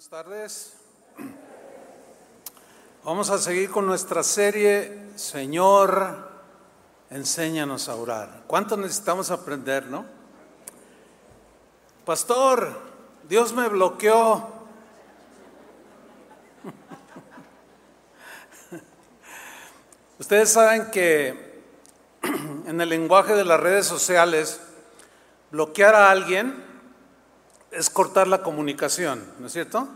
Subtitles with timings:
[0.00, 0.72] Buenas tardes.
[3.04, 6.16] Vamos a seguir con nuestra serie Señor,
[7.10, 8.44] enséñanos a orar.
[8.46, 10.06] ¿Cuánto necesitamos aprender, no?
[12.06, 12.80] Pastor,
[13.28, 14.48] Dios me bloqueó.
[20.18, 21.62] Ustedes saben que
[22.66, 24.62] en el lenguaje de las redes sociales,
[25.50, 26.69] bloquear a alguien
[27.70, 29.88] es cortar la comunicación, ¿no es cierto?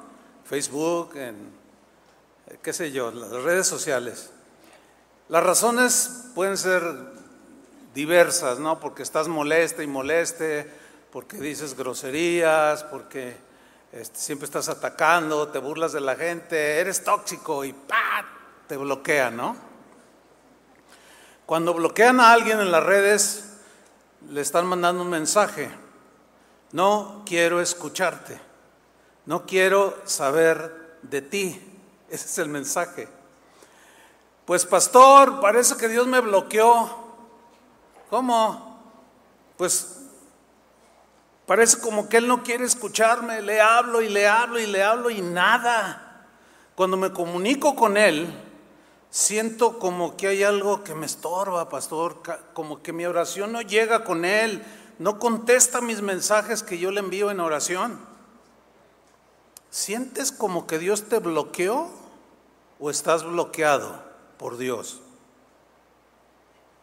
[0.45, 1.33] Facebook, eh,
[2.63, 4.31] qué sé yo, las redes sociales.
[5.29, 6.83] Las razones pueden ser
[7.95, 8.79] diversas, ¿no?
[8.79, 10.71] Porque estás molesta y moleste,
[11.11, 13.37] porque dices groserías, porque
[13.93, 18.25] este, siempre estás atacando, te burlas de la gente, eres tóxico y ¡pah!
[18.69, 19.57] te bloquea, ¿no?
[21.47, 23.59] Cuando bloquean a alguien en las redes,
[24.31, 25.84] le están mandando un mensaje
[26.75, 28.37] no quiero escucharte,
[29.27, 31.79] no quiero saber de ti.
[32.11, 33.07] Ese es el mensaje.
[34.45, 36.91] Pues pastor, parece que Dios me bloqueó.
[38.11, 38.83] ¿Cómo?
[39.57, 40.01] Pues
[41.47, 43.41] parece como que Él no quiere escucharme.
[43.41, 46.27] Le hablo y le hablo y le hablo y nada.
[46.75, 48.27] Cuando me comunico con Él,
[49.11, 52.21] siento como que hay algo que me estorba, pastor,
[52.53, 54.61] como que mi oración no llega con Él
[54.99, 57.99] no contesta mis mensajes que yo le envío en oración.
[59.71, 61.89] ¿Sientes como que Dios te bloqueó
[62.79, 64.03] o estás bloqueado
[64.39, 65.01] por Dios?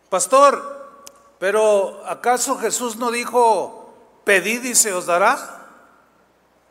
[0.10, 1.06] Pastor,
[1.40, 3.94] pero ¿acaso Jesús no dijo,
[4.26, 5.70] pedid y se os dará?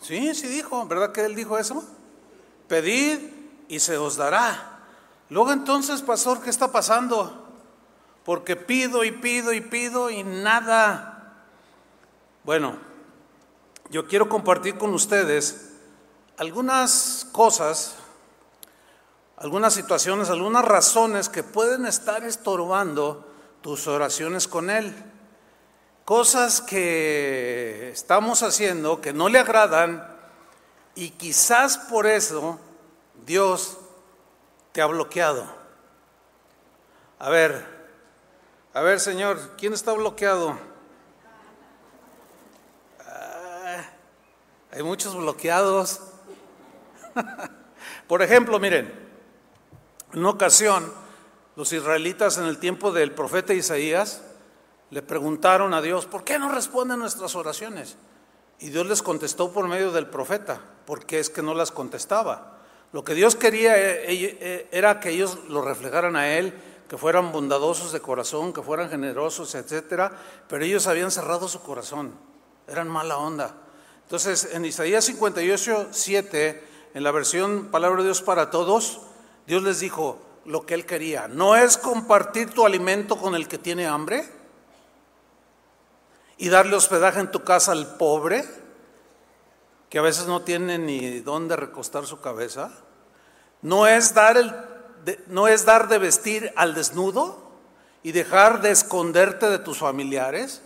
[0.00, 1.82] Sí, sí dijo, ¿verdad que él dijo eso?
[2.69, 3.19] Pedid
[3.69, 4.80] y se os dará.
[5.30, 7.47] Luego entonces, pastor, ¿qué está pasando?
[8.25, 11.09] Porque pido y pido y pido y nada.
[12.51, 12.77] Bueno,
[13.91, 15.70] yo quiero compartir con ustedes
[16.37, 17.95] algunas cosas,
[19.37, 23.25] algunas situaciones, algunas razones que pueden estar estorbando
[23.61, 24.93] tus oraciones con Él.
[26.05, 30.12] Cosas que estamos haciendo que no le agradan
[30.97, 32.59] y quizás por eso
[33.25, 33.78] Dios
[34.72, 35.47] te ha bloqueado.
[37.21, 37.65] A ver,
[38.75, 40.69] a ver Señor, ¿quién está bloqueado?
[44.72, 46.00] Hay muchos bloqueados.
[48.06, 48.92] Por ejemplo, miren,
[50.12, 50.92] en una ocasión
[51.56, 54.22] los israelitas en el tiempo del profeta Isaías
[54.91, 57.97] le preguntaron a Dios, ¿por qué no responden nuestras oraciones?
[58.60, 62.59] Y Dios les contestó por medio del profeta, porque es que no las contestaba.
[62.92, 66.54] Lo que Dios quería eh, eh, era que ellos lo reflejaran a Él,
[66.88, 70.12] que fueran bondadosos de corazón, que fueran generosos, etcétera,
[70.48, 72.14] pero ellos habían cerrado su corazón,
[72.66, 73.54] eran mala onda.
[74.10, 79.03] Entonces, en Isaías 58, 7, en la versión Palabra de Dios para Todos,
[79.47, 81.28] Dios les dijo lo que Él quería.
[81.28, 84.28] ¿No es compartir tu alimento con el que tiene hambre?
[86.38, 88.44] ¿Y darle hospedaje en tu casa al pobre,
[89.88, 92.72] que a veces no tiene ni dónde recostar su cabeza?
[93.62, 94.53] ¿No es dar, el,
[95.28, 97.53] no es dar de vestir al desnudo
[98.03, 100.62] y dejar de esconderte de tus familiares?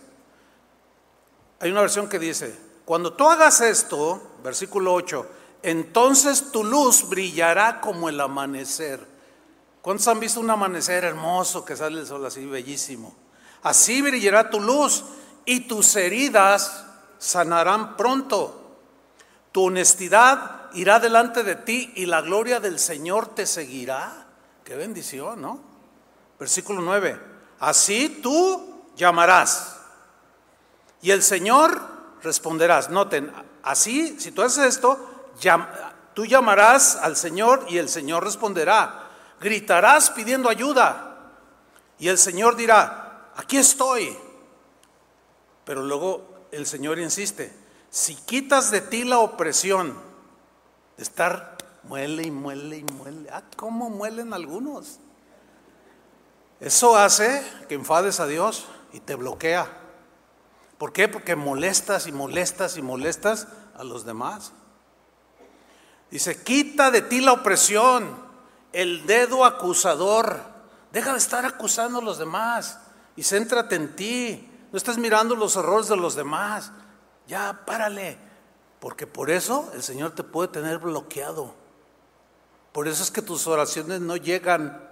[1.61, 5.27] Hay una versión que dice, cuando tú hagas esto, versículo 8,
[5.62, 9.06] entonces tu luz brillará como el amanecer.
[9.81, 13.15] ¿Cuántos han visto un amanecer hermoso que sale el sol así bellísimo?
[13.62, 15.05] Así brillará tu luz
[15.47, 16.84] y tus heridas
[17.19, 18.78] sanarán pronto.
[19.53, 24.27] Tu honestidad irá delante de ti y la gloria del Señor te seguirá.
[24.65, 25.61] Qué bendición, ¿no?
[26.39, 27.21] Versículo 9.
[27.61, 29.78] Así tú llamarás.
[31.00, 31.94] Y el Señor
[32.25, 32.91] responderás.
[32.91, 34.99] Noten, así, si tú haces esto,
[36.15, 39.11] tú llamarás al Señor y el Señor responderá.
[39.41, 41.33] Gritarás pidiendo ayuda
[41.99, 44.17] y el Señor dirá, aquí estoy.
[45.65, 47.55] Pero luego el Señor insiste,
[47.91, 49.97] si quitas de ti la opresión
[50.97, 54.99] de estar muele y muele y muele, ah, ¿cómo muelen algunos?
[56.61, 59.83] Eso hace que enfades a Dios y te bloquea.
[60.79, 61.09] ¿Por qué?
[61.09, 64.53] Porque molestas y molestas y molestas a los demás.
[66.11, 68.17] Dice, quita de ti la opresión,
[68.73, 70.41] el dedo acusador.
[70.93, 72.79] Deja de estar acusando a los demás
[73.17, 74.50] y céntrate en ti.
[74.71, 76.71] No estés mirando los errores de los demás.
[77.27, 78.19] Ya, párale.
[78.81, 81.55] Porque por eso el Señor te puede tener bloqueado.
[82.73, 84.88] Por eso es que tus oraciones no llegan.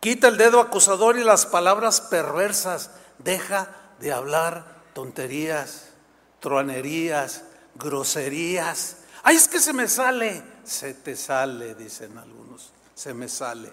[0.00, 2.90] Quita el dedo acusador y las palabras perversas.
[3.18, 3.68] Deja
[4.00, 5.92] de hablar tonterías,
[6.40, 7.44] truanerías,
[7.74, 8.98] groserías.
[9.22, 10.42] Ay, es que se me sale.
[10.64, 12.72] Se te sale, dicen algunos.
[12.94, 13.72] Se me sale.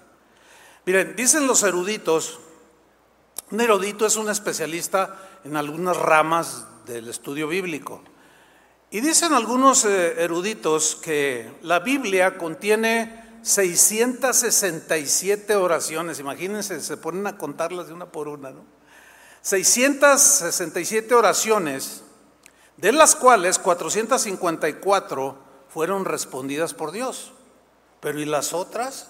[0.85, 2.39] Miren, dicen los eruditos,
[3.51, 8.03] un erudito es un especialista en algunas ramas del estudio bíblico.
[8.91, 17.37] Y dicen algunos eh, eruditos que la Biblia contiene 667 oraciones, imagínense, se ponen a
[17.37, 18.82] contarlas de una por una, ¿no?
[19.43, 22.03] 667 oraciones,
[22.77, 25.37] de las cuales 454
[25.69, 27.33] fueron respondidas por Dios.
[27.99, 29.09] Pero ¿y las otras?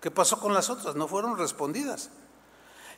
[0.00, 0.94] ¿Qué pasó con las otras?
[0.94, 2.10] No fueron respondidas.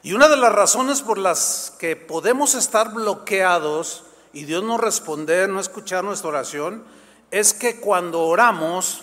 [0.02, 5.48] Y una de las razones por las que podemos estar bloqueados y Dios no responder,
[5.48, 6.84] no escuchar nuestra oración,
[7.30, 9.02] es que cuando oramos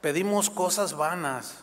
[0.00, 1.58] pedimos cosas vanas,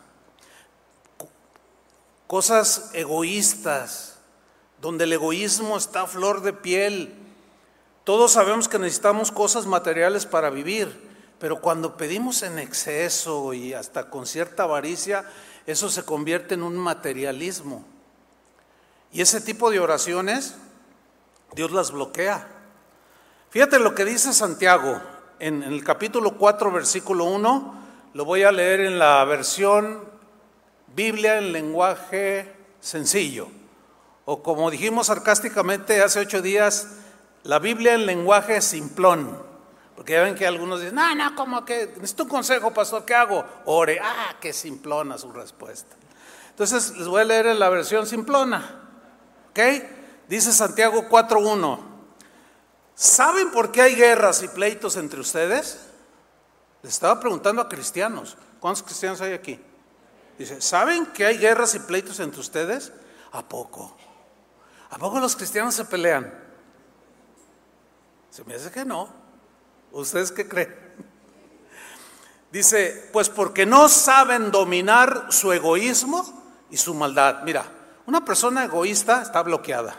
[2.27, 4.16] cosas egoístas,
[4.81, 7.13] donde el egoísmo está a flor de piel.
[8.03, 11.07] Todos sabemos que necesitamos cosas materiales para vivir,
[11.39, 15.25] pero cuando pedimos en exceso y hasta con cierta avaricia,
[15.65, 17.85] eso se convierte en un materialismo.
[19.11, 20.55] Y ese tipo de oraciones,
[21.53, 22.47] Dios las bloquea.
[23.49, 25.01] Fíjate lo que dice Santiago
[25.39, 27.73] en, el capítulo 4, versículo 1.
[28.13, 30.03] Lo voy a leer en la versión
[30.95, 33.47] Biblia en lenguaje sencillo.
[34.29, 36.89] O como dijimos sarcásticamente hace ocho días,
[37.43, 39.41] la Biblia en lenguaje simplón.
[39.95, 43.15] Porque ya ven que algunos dicen, no, no, como que, necesito un consejo, pastor, ¿qué
[43.15, 43.45] hago?
[43.63, 45.95] Ore, ah, qué simplona su respuesta.
[46.49, 48.89] Entonces les voy a leer en la versión simplona.
[49.51, 49.59] ¿Ok?
[50.27, 51.79] Dice Santiago 4.1.
[52.95, 55.87] ¿Saben por qué hay guerras y pleitos entre ustedes?
[56.83, 58.35] Les estaba preguntando a cristianos.
[58.59, 59.57] ¿Cuántos cristianos hay aquí?
[60.37, 62.91] Dice, ¿saben que hay guerras y pleitos entre ustedes?
[63.31, 63.95] ¿A poco?
[64.89, 66.33] ¿A poco los cristianos se pelean?
[68.29, 69.09] Se me hace que no.
[69.91, 70.73] ¿Ustedes qué creen?
[72.51, 76.25] Dice, pues porque no saben dominar su egoísmo
[76.69, 77.41] y su maldad.
[77.43, 77.65] Mira,
[78.05, 79.95] una persona egoísta está bloqueada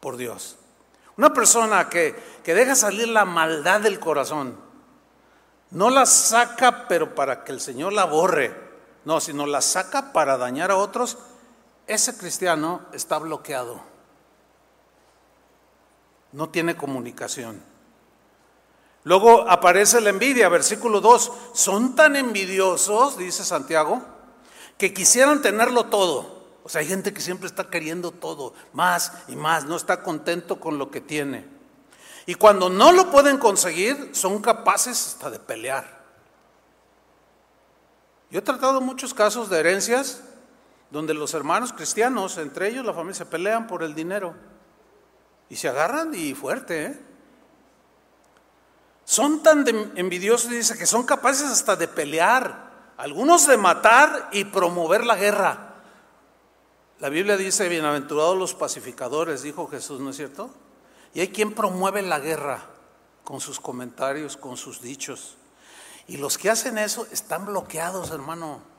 [0.00, 0.56] por Dios.
[1.16, 4.58] Una persona que, que deja salir la maldad del corazón,
[5.70, 8.54] no la saca pero para que el Señor la borre,
[9.04, 11.18] no, sino la saca para dañar a otros,
[11.86, 13.80] ese cristiano está bloqueado.
[16.32, 17.62] No tiene comunicación.
[19.04, 21.32] Luego aparece la envidia, versículo 2.
[21.52, 24.02] Son tan envidiosos, dice Santiago,
[24.78, 26.44] que quisieran tenerlo todo.
[26.64, 30.58] O sea, hay gente que siempre está queriendo todo, más y más, no está contento
[30.58, 31.46] con lo que tiene.
[32.24, 36.02] Y cuando no lo pueden conseguir, son capaces hasta de pelear.
[38.30, 40.22] Yo he tratado muchos casos de herencias
[40.94, 44.32] donde los hermanos cristianos, entre ellos la familia, se pelean por el dinero.
[45.50, 47.00] Y se agarran y fuerte, ¿eh?
[49.04, 55.04] Son tan envidiosos, dice, que son capaces hasta de pelear, algunos de matar y promover
[55.04, 55.74] la guerra.
[57.00, 60.54] La Biblia dice, bienaventurados los pacificadores, dijo Jesús, ¿no es cierto?
[61.12, 62.66] Y hay quien promueve la guerra
[63.24, 65.38] con sus comentarios, con sus dichos.
[66.06, 68.73] Y los que hacen eso están bloqueados, hermano.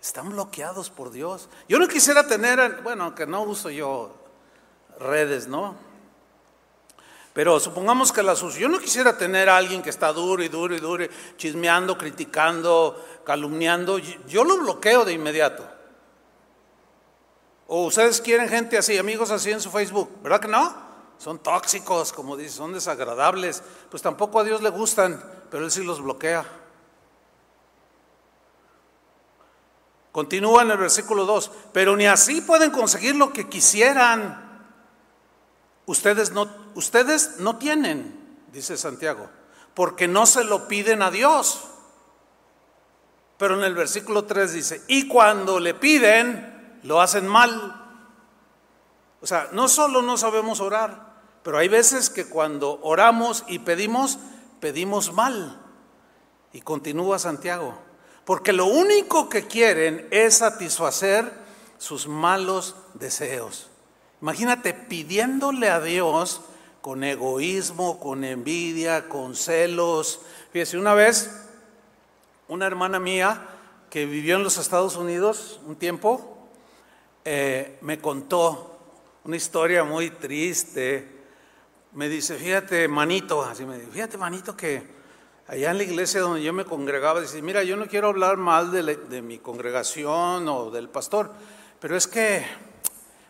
[0.00, 1.48] Están bloqueados por Dios.
[1.68, 4.14] Yo no quisiera tener, bueno, que no uso yo
[4.98, 5.74] redes, ¿no?
[7.32, 10.48] Pero supongamos que la sucesión, yo no quisiera tener a alguien que está duro y
[10.48, 11.04] duro y duro,
[11.36, 15.64] chismeando, criticando, calumniando, yo lo bloqueo de inmediato.
[17.68, 20.74] O ustedes quieren gente así, amigos así en su Facebook, ¿verdad que no?
[21.18, 25.84] Son tóxicos, como dicen, son desagradables, pues tampoco a Dios le gustan, pero Él sí
[25.84, 26.44] los bloquea.
[30.18, 34.66] Continúa en el versículo 2, pero ni así pueden conseguir lo que quisieran
[35.86, 38.18] ustedes no, ustedes no tienen,
[38.52, 39.30] dice Santiago,
[39.74, 41.68] porque no se lo piden a Dios.
[43.36, 48.02] Pero en el versículo 3 dice, y cuando le piden, lo hacen mal.
[49.20, 51.12] O sea, no solo no sabemos orar,
[51.44, 54.18] pero hay veces que cuando oramos y pedimos,
[54.58, 55.64] pedimos mal.
[56.52, 57.86] Y continúa Santiago,
[58.28, 61.32] porque lo único que quieren es satisfacer
[61.78, 63.70] sus malos deseos.
[64.20, 66.42] Imagínate pidiéndole a Dios
[66.82, 70.20] con egoísmo, con envidia, con celos.
[70.52, 71.48] Fíjese, una vez
[72.48, 73.48] una hermana mía
[73.88, 76.50] que vivió en los Estados Unidos un tiempo,
[77.24, 78.78] eh, me contó
[79.24, 81.16] una historia muy triste.
[81.94, 84.97] Me dice, fíjate, manito, así me dice, fíjate, manito, que
[85.48, 88.70] allá en la iglesia donde yo me congregaba, dice, mira, yo no quiero hablar mal
[88.70, 91.32] de mi congregación o del pastor,
[91.80, 92.46] pero es que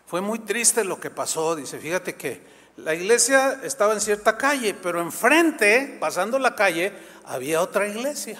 [0.05, 1.55] fue muy triste lo que pasó.
[1.55, 6.93] Dice, fíjate que La iglesia estaba en cierta calle, pero enfrente, pasando la calle,
[7.25, 8.39] había otra iglesia.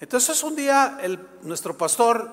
[0.00, 0.98] Entonces un día
[1.42, 2.28] nuestro pastor,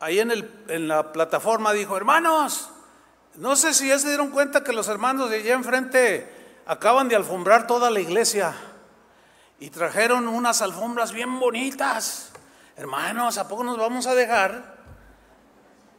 [0.00, 2.70] ahí en, el, en la plataforma, dijo, hermanos,
[3.36, 7.16] no sé si ya se dieron cuenta que los hermanos de allá enfrente acaban de
[7.16, 8.54] alfombrar toda la iglesia
[9.58, 12.32] y trajeron unas alfombras bien bonitas.
[12.76, 14.76] Hermanos, ¿a poco nos vamos a dejar?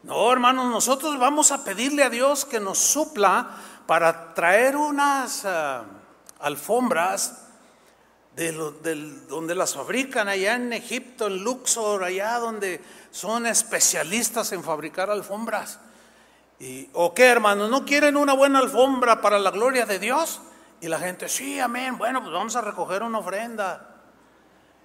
[0.03, 3.51] No, hermanos, nosotros vamos a pedirle a Dios que nos supla
[3.85, 5.85] para traer unas ah,
[6.39, 7.43] alfombras
[8.35, 8.51] de,
[9.29, 15.79] donde las fabrican allá en Egipto, en Luxor, allá donde son especialistas en fabricar alfombras.
[16.93, 17.69] ¿O qué, hermanos?
[17.69, 20.41] ¿No quieren una buena alfombra para la gloria de Dios?
[20.83, 24.01] Y la gente, sí, amén, bueno, pues vamos a recoger una ofrenda.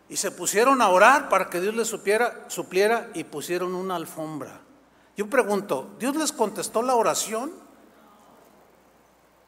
[0.08, 4.60] Y se pusieron a orar para que Dios les supiera, supliera y pusieron una alfombra.
[5.16, 7.50] Yo pregunto, ¿Dios les contestó la oración?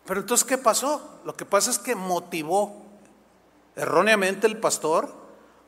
[0.04, 1.20] Pero entonces, ¿qué pasó?
[1.24, 2.82] Lo que pasa es que motivó
[3.76, 5.14] erróneamente el pastor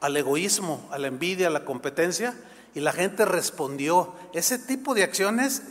[0.01, 2.35] al egoísmo, a la envidia, a la competencia,
[2.75, 4.15] y la gente respondió.
[4.33, 5.62] Ese tipo de acciones,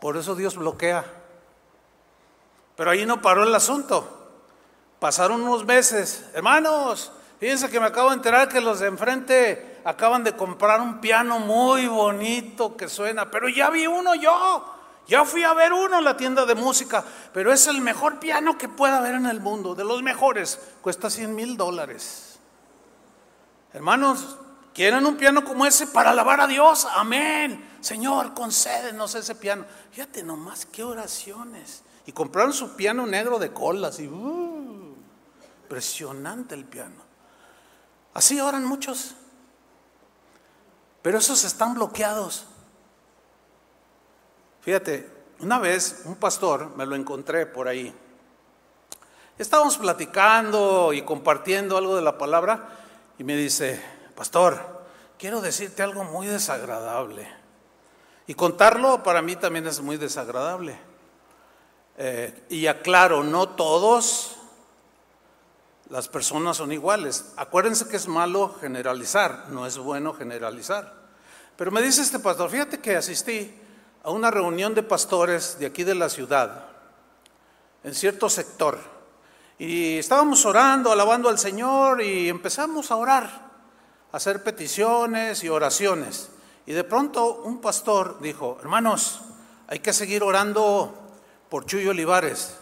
[0.00, 1.04] por eso Dios bloquea.
[2.76, 4.14] Pero ahí no paró el asunto.
[4.98, 10.24] Pasaron unos meses, hermanos, fíjense que me acabo de enterar que los de enfrente acaban
[10.24, 14.74] de comprar un piano muy bonito que suena, pero ya vi uno yo,
[15.06, 18.58] ya fui a ver uno en la tienda de música, pero es el mejor piano
[18.58, 22.40] que pueda haber en el mundo, de los mejores, cuesta 100 mil dólares.
[23.72, 24.36] Hermanos,
[24.74, 26.88] ¿quieren un piano como ese para alabar a Dios?
[26.96, 27.68] Amén.
[27.80, 29.64] Señor, concédenos ese piano.
[29.92, 31.84] Fíjate nomás qué oraciones.
[32.04, 34.08] Y compraron su piano negro de colas y...
[34.08, 34.57] Uh,
[35.68, 37.04] Impresionante el piano.
[38.14, 39.14] Así oran muchos.
[41.02, 42.46] Pero esos están bloqueados.
[44.62, 47.94] Fíjate, una vez un pastor me lo encontré por ahí.
[49.36, 52.70] Estábamos platicando y compartiendo algo de la palabra
[53.18, 53.78] y me dice,
[54.16, 54.86] pastor,
[55.18, 57.30] quiero decirte algo muy desagradable.
[58.26, 60.78] Y contarlo para mí también es muy desagradable.
[61.98, 64.37] Eh, y aclaro, no todos
[65.90, 67.32] las personas son iguales.
[67.36, 70.92] Acuérdense que es malo generalizar, no es bueno generalizar.
[71.56, 73.54] Pero me dice este pastor, fíjate que asistí
[74.02, 76.66] a una reunión de pastores de aquí de la ciudad,
[77.82, 78.78] en cierto sector,
[79.58, 83.24] y estábamos orando, alabando al Señor, y empezamos a orar,
[84.12, 86.30] a hacer peticiones y oraciones.
[86.64, 89.20] Y de pronto un pastor dijo, hermanos,
[89.66, 90.94] hay que seguir orando
[91.48, 92.56] por Chuyo Olivares.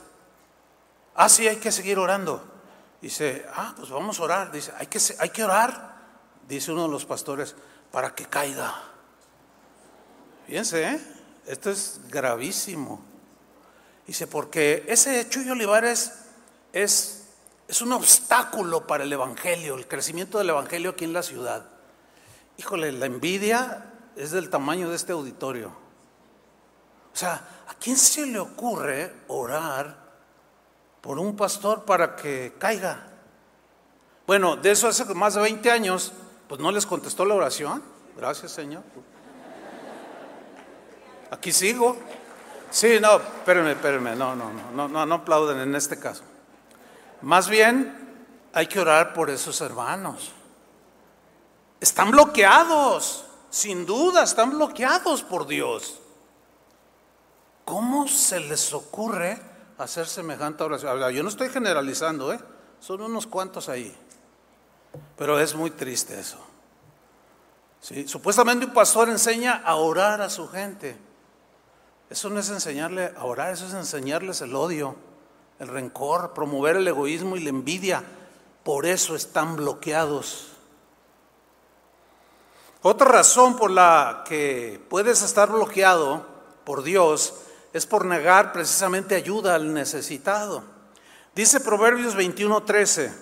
[1.14, 2.55] Ah, sí, hay que seguir orando.
[3.00, 4.52] Dice, ah, pues vamos a orar.
[4.52, 5.96] Dice, hay que, hay que orar,
[6.48, 7.54] dice uno de los pastores,
[7.90, 8.74] para que caiga.
[10.46, 11.00] Fíjense, ¿eh?
[11.46, 13.00] esto es gravísimo.
[14.06, 16.12] Dice, porque ese Chuyo Olivares
[16.72, 17.24] es,
[17.66, 21.66] es un obstáculo para el Evangelio, el crecimiento del Evangelio aquí en la ciudad.
[22.56, 25.68] Híjole, la envidia es del tamaño de este auditorio.
[27.12, 30.05] O sea, ¿a quién se le ocurre orar
[31.06, 33.06] por un pastor para que caiga.
[34.26, 36.12] Bueno, de eso hace más de 20 años,
[36.48, 37.80] pues no les contestó la oración.
[38.16, 38.82] Gracias, Señor.
[41.30, 41.96] Aquí sigo.
[42.72, 46.24] Sí, no, espérenme, espérenme, no, no, no, no, no aplauden en este caso.
[47.22, 48.18] Más bien,
[48.52, 50.32] hay que orar por esos hermanos.
[51.80, 56.00] Están bloqueados, sin duda, están bloqueados por Dios.
[57.64, 59.40] ¿Cómo se les ocurre
[59.78, 61.10] hacer semejante oración.
[61.12, 62.40] Yo no estoy generalizando, ¿eh?
[62.80, 63.94] son unos cuantos ahí.
[65.16, 66.38] Pero es muy triste eso.
[68.06, 70.96] Supuestamente un pastor enseña a orar a su gente.
[72.08, 74.96] Eso no es enseñarle a orar, eso es enseñarles el odio,
[75.58, 78.02] el rencor, promover el egoísmo y la envidia.
[78.64, 80.48] Por eso están bloqueados.
[82.82, 86.26] Otra razón por la que puedes estar bloqueado
[86.64, 87.34] por Dios
[87.76, 90.64] es por negar precisamente ayuda al necesitado.
[91.34, 93.12] Dice Proverbios 21:13,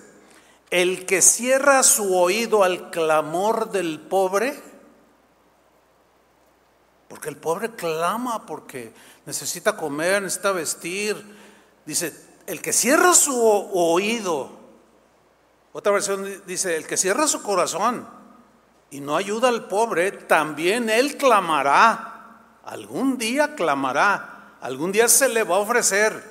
[0.69, 4.57] el que cierra su oído al clamor del pobre,
[7.09, 8.93] porque el pobre clama porque
[9.25, 11.17] necesita comer, necesita vestir,
[11.85, 12.13] dice,
[12.47, 14.51] el que cierra su oído,
[15.73, 18.07] otra versión dice, el que cierra su corazón
[18.89, 24.34] y no ayuda al pobre, también él clamará, algún día clamará
[24.65, 26.23] algún día se le va a ofrecer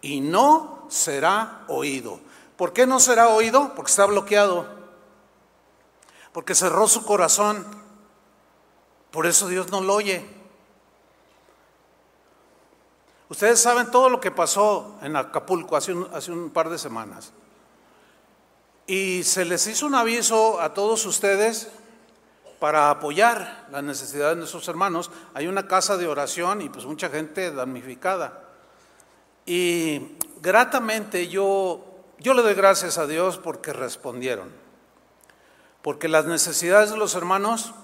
[0.00, 2.18] y no será oído.
[2.56, 3.72] ¿Por qué no será oído?
[3.76, 4.66] Porque está bloqueado.
[6.32, 7.66] Porque cerró su corazón.
[9.10, 10.24] Por eso Dios no lo oye.
[13.28, 17.32] Ustedes saben todo lo que pasó en Acapulco hace un, hace un par de semanas.
[18.86, 21.68] Y se les hizo un aviso a todos ustedes
[22.58, 25.10] para apoyar la necesidad de nuestros hermanos.
[25.34, 28.42] Hay una casa de oración y pues mucha gente damnificada.
[29.46, 31.84] Y gratamente yo,
[32.18, 34.50] yo le doy gracias a Dios porque respondieron.
[35.82, 37.74] Porque las necesidades de los hermanos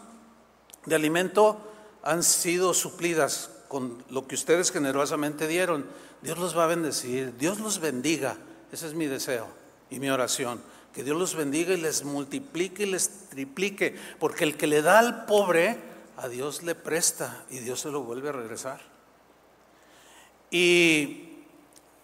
[0.86, 1.60] de alimento
[2.02, 5.86] han sido suplidas con lo que ustedes generosamente dieron.
[6.22, 8.36] Dios los va a bendecir, Dios los bendiga.
[8.72, 9.46] Ese es mi deseo
[9.90, 10.62] y mi oración.
[10.92, 14.98] Que Dios los bendiga y les multiplique y les triplique, porque el que le da
[14.98, 15.78] al pobre,
[16.16, 18.80] a Dios le presta y Dios se lo vuelve a regresar.
[20.50, 21.44] Y,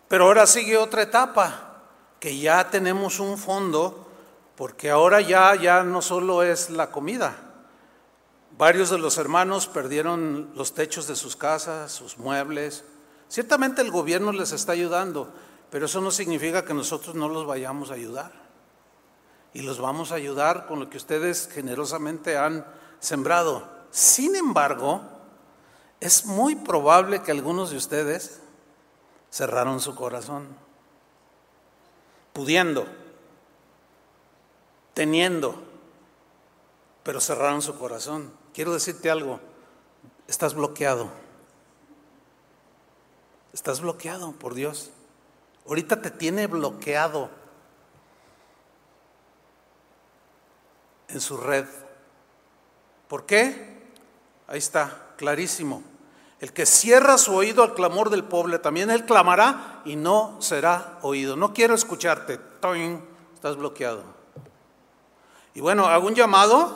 [0.06, 1.82] pero ahora sigue otra etapa,
[2.20, 4.06] que ya tenemos un fondo,
[4.54, 7.36] porque ahora ya, ya no solo es la comida.
[8.56, 12.84] Varios de los hermanos perdieron los techos de sus casas, sus muebles.
[13.28, 15.30] Ciertamente el gobierno les está ayudando,
[15.70, 18.45] pero eso no significa que nosotros no los vayamos a ayudar
[19.52, 22.66] y los vamos a ayudar con lo que ustedes generosamente han
[23.00, 23.68] sembrado.
[23.90, 25.02] Sin embargo,
[26.00, 28.40] es muy probable que algunos de ustedes
[29.30, 30.46] cerraron su corazón,
[32.32, 32.86] pudiendo,
[34.94, 35.62] teniendo,
[37.02, 38.32] pero cerraron su corazón.
[38.52, 39.40] Quiero decirte algo,
[40.26, 41.08] estás bloqueado.
[43.52, 44.90] Estás bloqueado por Dios.
[45.66, 47.30] Ahorita te tiene bloqueado
[51.08, 51.66] en su red.
[53.08, 53.76] ¿Por qué?
[54.46, 55.82] Ahí está, clarísimo.
[56.40, 60.98] El que cierra su oído al clamor del pobre, también él clamará y no será
[61.02, 61.36] oído.
[61.36, 62.38] No quiero escucharte.
[63.34, 64.02] Estás bloqueado.
[65.54, 66.74] Y bueno, hago un llamado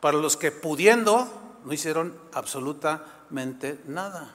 [0.00, 1.28] para los que pudiendo
[1.64, 4.34] no hicieron absolutamente nada.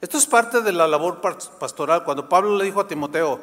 [0.00, 2.04] Esto es parte de la labor pastoral.
[2.04, 3.40] Cuando Pablo le dijo a Timoteo,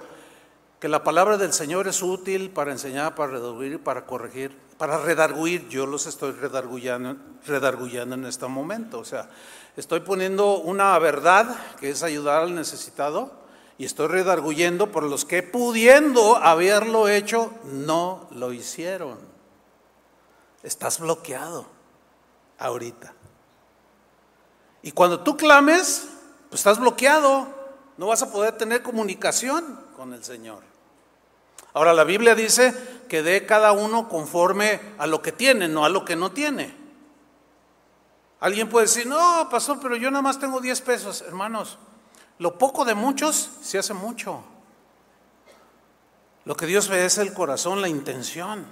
[0.80, 5.68] que la palabra del Señor es útil para enseñar, para redarguir, para corregir, para redarguir.
[5.70, 9.00] Yo los estoy redargullando, en este momento.
[9.00, 9.30] O sea,
[9.76, 13.32] estoy poniendo una verdad que es ayudar al necesitado
[13.80, 19.18] y estoy redarguyendo por los que pudiendo haberlo hecho, no lo hicieron.
[20.62, 21.66] Estás bloqueado
[22.60, 23.14] ahorita.
[24.84, 26.08] Y cuando tú clames,
[26.50, 27.48] pues estás bloqueado.
[27.98, 30.62] No vas a poder tener comunicación con el Señor.
[31.74, 35.90] Ahora la Biblia dice que dé cada uno conforme a lo que tiene, no a
[35.90, 36.72] lo que no tiene.
[38.40, 41.24] Alguien puede decir, no, pastor, pero yo nada más tengo 10 pesos.
[41.24, 41.80] Hermanos,
[42.38, 44.44] lo poco de muchos se hace mucho.
[46.46, 48.68] Lo que Dios ve es el corazón, la intención.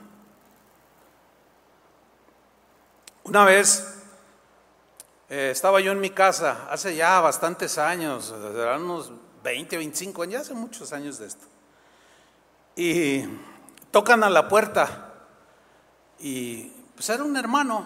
[3.24, 3.96] Una vez
[5.30, 9.12] eh, estaba yo en mi casa, hace ya bastantes años, unos
[9.46, 11.46] 20, 25 años, ya hace muchos años de esto.
[12.76, 13.24] Y
[13.92, 15.14] tocan a la puerta
[16.20, 16.64] y
[16.96, 17.86] pues era un hermano.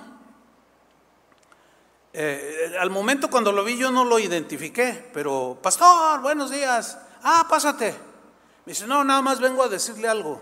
[2.14, 6.98] Eh, al momento cuando lo vi yo no lo identifiqué, pero pastor, buenos días.
[7.24, 7.92] Ah, pásate.
[8.66, 10.42] Me dice, no, nada más vengo a decirle algo.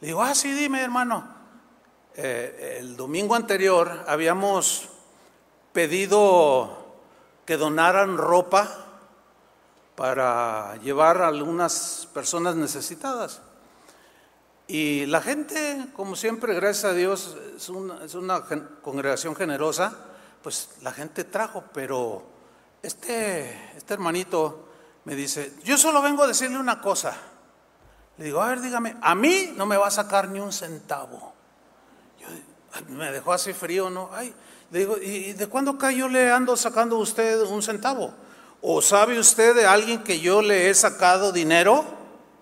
[0.00, 1.34] Le digo, ah, sí, dime hermano.
[2.14, 4.90] Eh, el domingo anterior habíamos
[5.72, 6.94] pedido
[7.46, 8.85] que donaran ropa
[9.96, 13.40] para llevar a algunas personas necesitadas.
[14.68, 17.68] Y la gente, como siempre, gracias a Dios, es
[18.14, 18.44] una,
[18.82, 19.96] congregación generosa,
[20.42, 22.24] pues la gente trajo, pero
[22.82, 24.68] este, este hermanito
[25.04, 27.16] me dice, yo solo vengo a decirle una cosa.
[28.18, 31.32] Le digo, a ver, dígame, a mí no me va a sacar ni un centavo.
[32.88, 34.10] me dejó así frío, ¿no?
[34.12, 34.34] Ay,
[34.70, 38.12] le digo, ¿y de cuándo acá yo le ando sacando a usted un centavo?
[38.68, 41.84] ¿O sabe usted de alguien que yo le he sacado dinero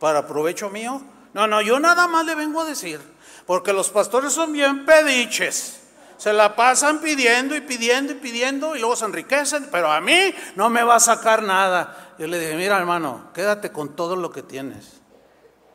[0.00, 1.02] para provecho mío?
[1.34, 2.98] No, no, yo nada más le vengo a decir,
[3.44, 5.82] porque los pastores son bien pediches.
[6.16, 10.34] Se la pasan pidiendo y pidiendo y pidiendo y luego se enriquecen, pero a mí
[10.56, 12.14] no me va a sacar nada.
[12.18, 15.02] Yo le dije, mira hermano, quédate con todo lo que tienes.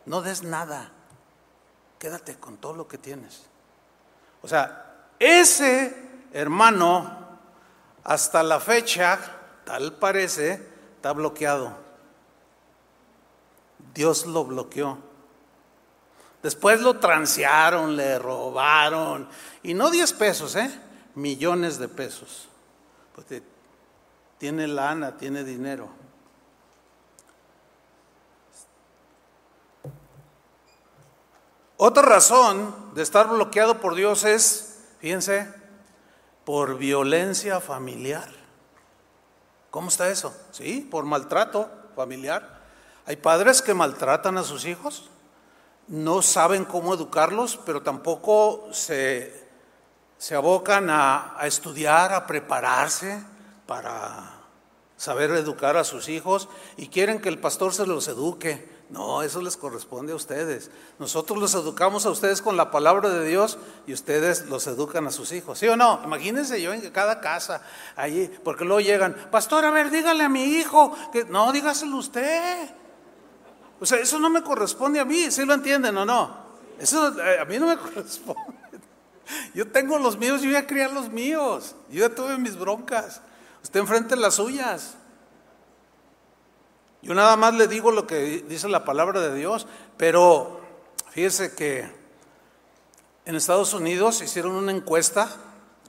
[0.08, 0.92] No des nada.
[2.00, 3.44] Quédate con todo lo que tienes.
[4.42, 5.96] O sea, ese
[6.34, 7.38] hermano,
[8.04, 9.36] hasta la fecha,
[9.70, 10.60] tal parece,
[10.96, 11.78] está bloqueado.
[13.94, 14.98] Dios lo bloqueó.
[16.42, 19.30] Después lo transearon, le robaron.
[19.62, 20.72] Y no 10 pesos, ¿eh?
[21.14, 22.50] Millones de pesos.
[23.14, 23.44] Porque
[24.40, 25.88] tiene lana, tiene dinero.
[31.78, 35.48] Otra razón de estar bloqueado por Dios es, fíjense,
[36.44, 38.39] por violencia familiar.
[39.72, 40.36] ¿Cómo está eso?
[40.52, 42.60] Sí, por maltrato familiar.
[43.06, 45.10] Hay padres que maltratan a sus hijos,
[45.88, 49.48] no saben cómo educarlos, pero tampoco se,
[50.18, 53.24] se abocan a, a estudiar, a prepararse
[53.66, 54.40] para
[54.98, 58.79] saber educar a sus hijos y quieren que el pastor se los eduque.
[58.90, 60.72] No, eso les corresponde a ustedes.
[60.98, 65.12] Nosotros los educamos a ustedes con la palabra de Dios y ustedes los educan a
[65.12, 65.60] sus hijos.
[65.60, 66.02] ¿Sí o no?
[66.04, 67.62] Imagínense yo en cada casa,
[67.96, 72.70] allí, porque luego llegan, pastor, a ver, dígale a mi hijo, que no, dígaselo usted.
[73.80, 76.50] O sea, eso no me corresponde a mí, ¿sí lo entienden o no?
[76.80, 78.60] Eso eh, a mí no me corresponde.
[79.54, 81.76] Yo tengo los míos, yo voy a criar los míos.
[81.90, 83.22] Yo ya tuve mis broncas.
[83.62, 84.96] Usted enfrente las suyas.
[87.02, 90.60] Yo nada más le digo lo que dice la palabra de Dios, pero
[91.12, 91.90] fíjese que
[93.26, 95.30] en Estados Unidos hicieron una encuesta,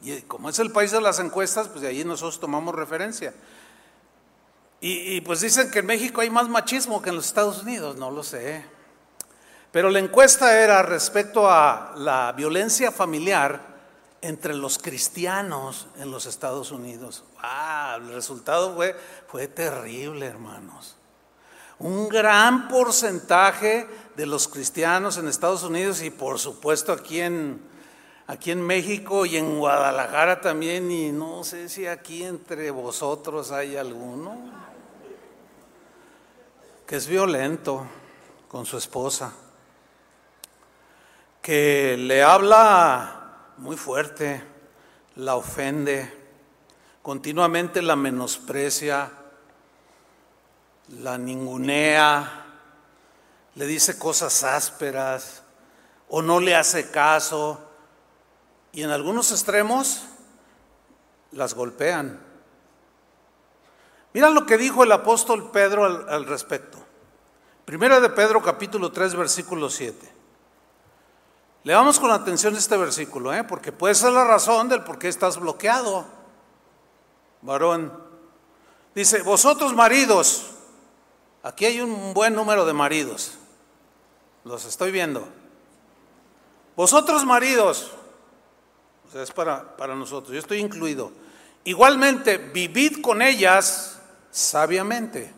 [0.03, 3.35] y como es el país de las encuestas, pues de ahí nosotros tomamos referencia.
[4.83, 8.11] Y, pues dicen que en México hay más machismo que en los Estados Unidos, no
[8.11, 8.65] lo sé.
[9.73, 13.61] Pero la encuesta era respecto a la violencia familiar
[14.23, 17.25] entre los cristianos en los Estados Unidos.
[17.43, 18.97] Ah, el resultado fue,
[19.29, 20.97] fue terrible, hermanos.
[21.81, 27.59] Un gran porcentaje de los cristianos en Estados Unidos y por supuesto aquí en,
[28.27, 33.77] aquí en México y en Guadalajara también, y no sé si aquí entre vosotros hay
[33.77, 34.37] alguno
[36.87, 37.87] que es violento
[38.47, 39.33] con su esposa,
[41.41, 44.43] que le habla muy fuerte,
[45.17, 46.13] la ofende,
[47.01, 49.13] continuamente la menosprecia,
[50.99, 52.47] la ningunea,
[53.55, 55.43] le dice cosas ásperas
[56.09, 57.61] o no le hace caso
[58.73, 60.03] y en algunos extremos
[61.33, 62.19] las golpean.
[64.13, 66.79] Mira lo que dijo el apóstol Pedro al, respecto.
[67.65, 70.15] Primera de Pedro capítulo 3 versículo 7.
[71.63, 73.45] Leamos con atención este versículo, ¿eh?
[73.45, 76.07] porque puede ser la razón del por qué estás bloqueado,
[77.43, 77.93] varón.
[78.95, 80.51] Dice, vosotros maridos,
[81.43, 83.33] aquí hay un buen número de maridos,
[84.45, 85.29] los estoy viendo.
[86.77, 87.91] Vosotros maridos,
[89.09, 91.13] o sea, es para, para nosotros, yo estoy incluido.
[91.65, 94.01] Igualmente, vivid con ellas
[94.31, 95.33] sabiamente,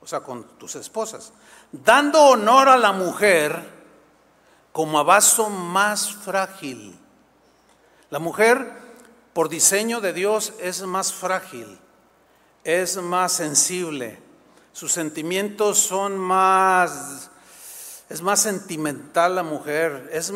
[0.00, 1.32] o sea, con tus esposas,
[1.72, 3.80] dando honor a la mujer
[4.72, 6.96] como a vaso más frágil.
[8.10, 8.72] La mujer,
[9.32, 11.78] por diseño de Dios, es más frágil,
[12.64, 14.18] es más sensible,
[14.72, 17.30] sus sentimientos son más,
[18.08, 20.32] es más sentimental la mujer, es,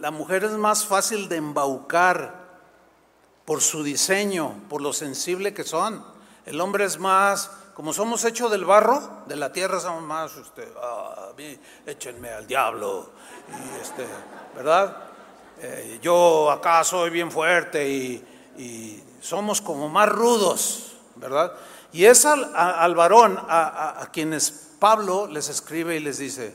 [0.00, 2.46] la mujer es más fácil de embaucar
[3.44, 6.04] por su diseño, por lo sensible que son.
[6.44, 10.66] El hombre es más como somos hechos del barro, de la tierra somos más, usted,
[10.82, 11.32] ah,
[11.84, 13.10] échenme al diablo,
[13.82, 14.06] este,
[14.54, 14.96] ¿verdad?
[15.60, 21.52] Eh, yo acá soy bien fuerte y, somos como más rudos, ¿verdad?
[21.96, 26.54] Y es al, varón a, a, quienes Pablo les escribe y les dice,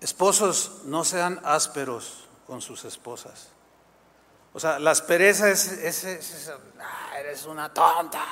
[0.00, 3.48] esposos, no sean ásperos con sus esposas.
[4.54, 8.24] O sea, la aspereza es, es, ah, eres una tonta,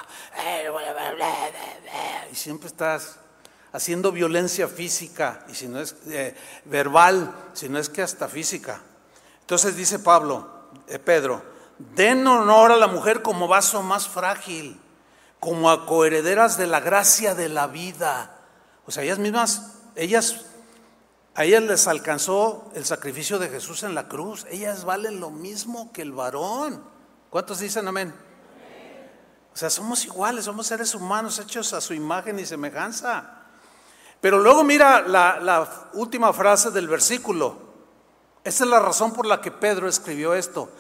[0.43, 0.71] eh,
[2.33, 3.19] y siempre estás
[3.75, 8.81] haciendo violencia física, y si no es eh, verbal, si no es que hasta física.
[9.41, 11.43] Entonces dice Pablo, eh, Pedro,
[11.79, 14.81] den honor a la mujer como vaso más frágil,
[15.41, 18.39] como a coherederas de la gracia de la vida.
[18.87, 20.47] O sea, ellas mismas, ellas
[21.37, 24.47] a ellas les alcanzó el sacrificio de Jesús en la cruz.
[24.49, 26.83] Ellas valen lo mismo que el varón.
[27.29, 28.15] ¿Cuántos dicen amén?
[29.53, 33.43] O sea, somos iguales, somos seres humanos hechos a su imagen y semejanza.
[34.19, 37.59] Pero luego mira la, última frase del versículo.
[38.43, 40.71] Esa es la razón por la que Pedro escribió esto.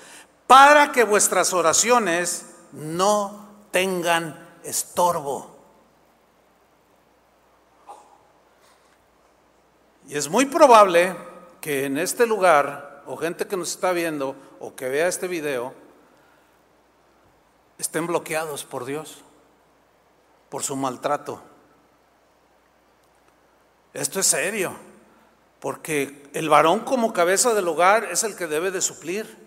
[0.46, 5.56] Para que vuestras oraciones no tengan estorbo.
[10.08, 11.16] Y es muy probable
[11.60, 15.74] que en este lugar, o gente que nos está viendo, o que vea este video,
[17.78, 19.22] estén bloqueados por Dios,
[20.48, 21.40] por su maltrato.
[23.92, 24.76] Esto es serio,
[25.60, 29.45] porque el varón como cabeza del hogar es el que debe de suplir.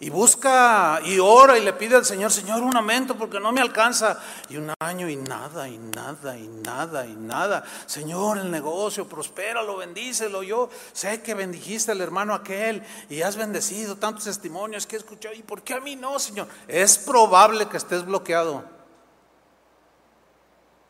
[0.00, 3.60] Y busca y ora y le pide al Señor, Señor, un aumento porque no me
[3.60, 4.20] alcanza.
[4.48, 7.64] Y un año y nada, y nada, y nada, y nada.
[7.86, 10.44] Señor, el negocio, prospéralo, bendícelo.
[10.44, 15.34] Yo sé que bendijiste al hermano aquel y has bendecido tantos testimonios que he escuchado.
[15.34, 16.46] ¿Y por qué a mí no, Señor?
[16.68, 18.64] Es probable que estés bloqueado.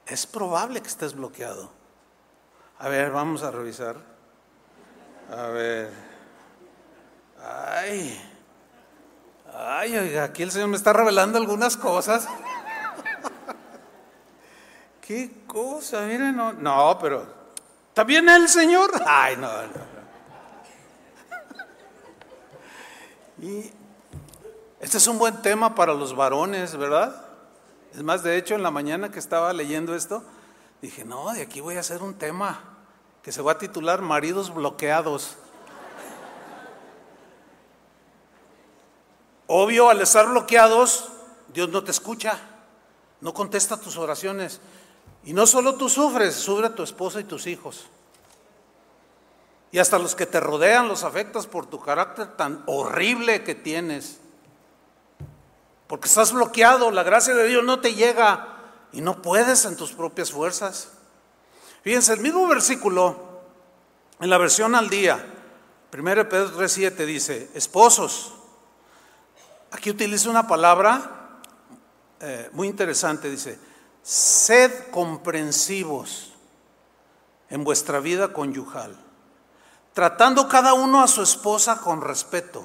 [0.07, 1.71] es probable que estés bloqueado.
[2.79, 3.97] A ver, vamos a revisar.
[5.31, 5.91] A ver.
[7.43, 8.35] Ay.
[9.55, 12.29] Ay, oiga, aquí el Señor me está revelando algunas cosas.
[15.01, 16.03] ¿Qué cosa?
[16.03, 17.27] Miren, no, no, pero
[17.95, 18.91] ¿también el Señor?
[19.07, 19.99] Ay, no, no.
[23.41, 23.71] Y
[24.81, 27.25] este es un buen tema para los varones, ¿verdad?
[27.95, 30.23] Es más, de hecho, en la mañana que estaba leyendo esto,
[30.83, 32.61] dije, no, de aquí voy a hacer un tema
[33.23, 35.37] que se va a titular Maridos bloqueados.
[39.49, 41.09] Obvio, al estar bloqueados,
[41.55, 42.39] Dios no te escucha,
[43.23, 44.61] no contesta tus oraciones.
[45.25, 47.87] Y no solo tú sufres, sufre tu esposa y tus hijos.
[49.73, 54.19] Y hasta los que te rodean los afectas por tu carácter tan horrible que tienes.
[55.87, 58.55] Porque estás bloqueado, la gracia de Dios no te llega
[58.93, 60.91] y no puedes en tus propias fuerzas.
[61.83, 63.41] Fíjense, el mismo versículo,
[64.21, 65.25] en la versión al día,
[65.91, 68.35] 1 Pedro 3.7 dice, esposos,
[69.71, 71.41] aquí utiliza una palabra
[72.21, 73.59] eh, muy interesante, dice,
[74.03, 76.33] sed comprensivos
[77.51, 78.97] en vuestra vida conyugal
[79.99, 82.65] tratando cada uno a su esposa con respeto,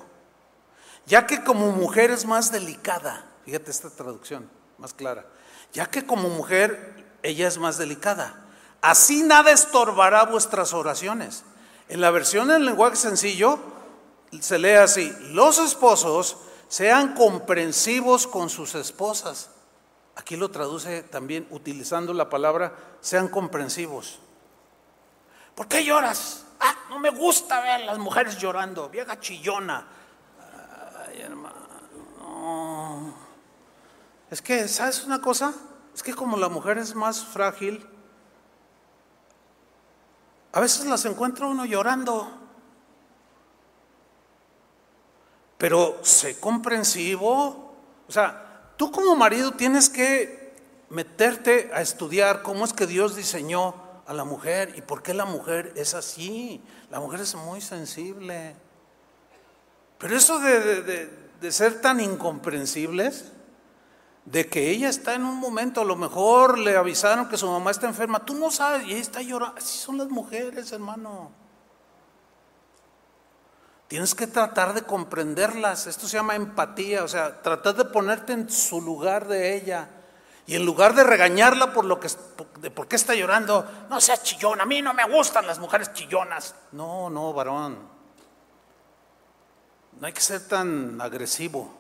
[1.07, 5.25] ya que como mujer es más delicada, fíjate esta traducción más clara,
[5.71, 8.45] ya que como mujer ella es más delicada,
[8.83, 11.43] así nada estorbará vuestras oraciones.
[11.89, 13.57] En la versión en lenguaje sencillo
[14.39, 16.37] se lee así, los esposos
[16.73, 19.51] sean comprensivos con sus esposas.
[20.15, 24.17] Aquí lo traduce también utilizando la palabra sean comprensivos.
[25.53, 26.47] ¿Por qué lloras?
[26.59, 29.86] Ah, no me gusta ver a las mujeres llorando, vieja chillona.
[31.07, 31.53] Ay, hermano.
[34.31, 35.53] Es que, ¿sabes una cosa?
[35.93, 37.88] Es que como la mujer es más frágil,
[40.53, 42.42] a veces las encuentra uno llorando.
[45.63, 47.73] Pero sé comprensivo.
[48.06, 50.54] O sea, tú como marido tienes que
[50.89, 53.73] meterte a estudiar cómo es que Dios diseñó
[54.06, 54.73] a la mujer.
[54.76, 56.62] ¿Y por qué la mujer es así?
[56.91, 58.58] La mujer es muy sensible.
[59.99, 61.10] Pero eso de,
[61.49, 63.32] ser tan incomprensibles,
[64.26, 67.71] de que ella está en un momento, a lo mejor le avisaron que su mamá
[67.71, 69.58] está enferma, tú no sabes, y ella está llorando.
[69.58, 71.42] Así son las mujeres, hermano.
[73.93, 75.86] Tienes que tratar de comprenderlas.
[75.86, 79.88] Esto se llama empatía, o sea, tratar de ponerte en su lugar de ella.
[80.47, 82.10] Y en lugar de regañarla por lo que
[82.60, 85.93] de por qué está llorando, no seas chillón, a mí no me gustan las mujeres
[85.93, 86.56] chillonas.
[86.71, 87.77] No, no, varón.
[89.99, 91.71] No hay que ser tan agresivo.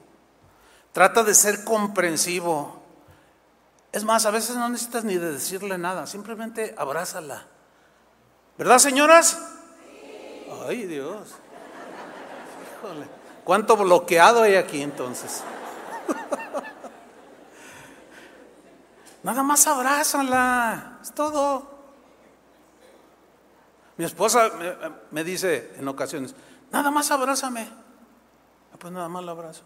[0.91, 2.79] Trata de ser comprensivo.
[3.91, 7.47] Es más, a veces no necesitas ni de decirle nada, simplemente abrázala.
[8.55, 9.35] ¿Verdad, señoras?
[10.67, 11.37] Ay, Dios.
[13.43, 15.43] ¿Cuánto bloqueado hay aquí entonces?
[19.23, 21.71] Nada más abrázala, es todo.
[23.97, 24.49] Mi esposa
[25.11, 26.35] me, dice en ocasiones,
[26.71, 27.69] nada más abrázame.
[28.73, 29.63] Ah, pues nada más la abrazo.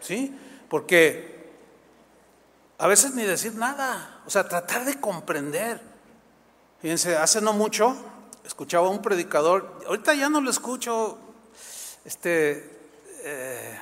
[0.00, 0.36] ¿Sí?
[0.70, 1.52] Porque
[2.78, 5.80] a veces ni decir nada, o sea, tratar de comprender.
[6.80, 7.96] Fíjense, hace no mucho
[8.48, 11.18] escuchaba a un predicador, ahorita ya no lo escucho,
[12.04, 12.80] este,
[13.22, 13.78] eh,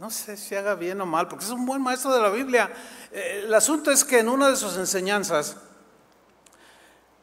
[0.00, 2.70] no sé si haga bien o mal, porque es un buen maestro de la Biblia.
[3.12, 5.56] Eh, el asunto es que en una de sus enseñanzas,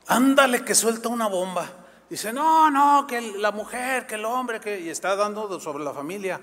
[0.08, 1.70] ándale que suelta una bomba.
[2.10, 4.80] Dice, no, no, que la mujer, que el hombre, que...
[4.80, 6.40] Y está dando sobre la familia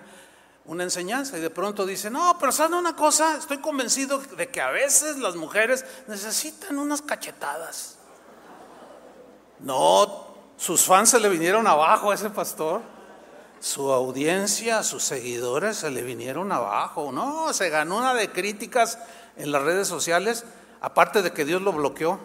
[0.67, 1.39] una enseñanza.
[1.39, 3.39] Y de pronto dice, no, pero ¿saben una cosa?
[3.39, 7.97] Estoy convencido de que a veces las mujeres necesitan unas cachetadas.
[9.61, 10.26] No,
[10.57, 12.83] sus fans se le vinieron abajo a ese pastor
[13.61, 17.53] su audiencia, sus seguidores se le vinieron abajo, ¿no?
[17.53, 18.99] Se ganó una de críticas
[19.37, 20.45] en las redes sociales,
[20.81, 22.19] aparte de que Dios lo bloqueó.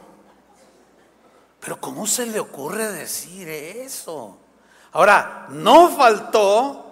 [1.59, 4.37] Pero ¿cómo se le ocurre decir eso?
[4.91, 6.85] Ahora, no faltó,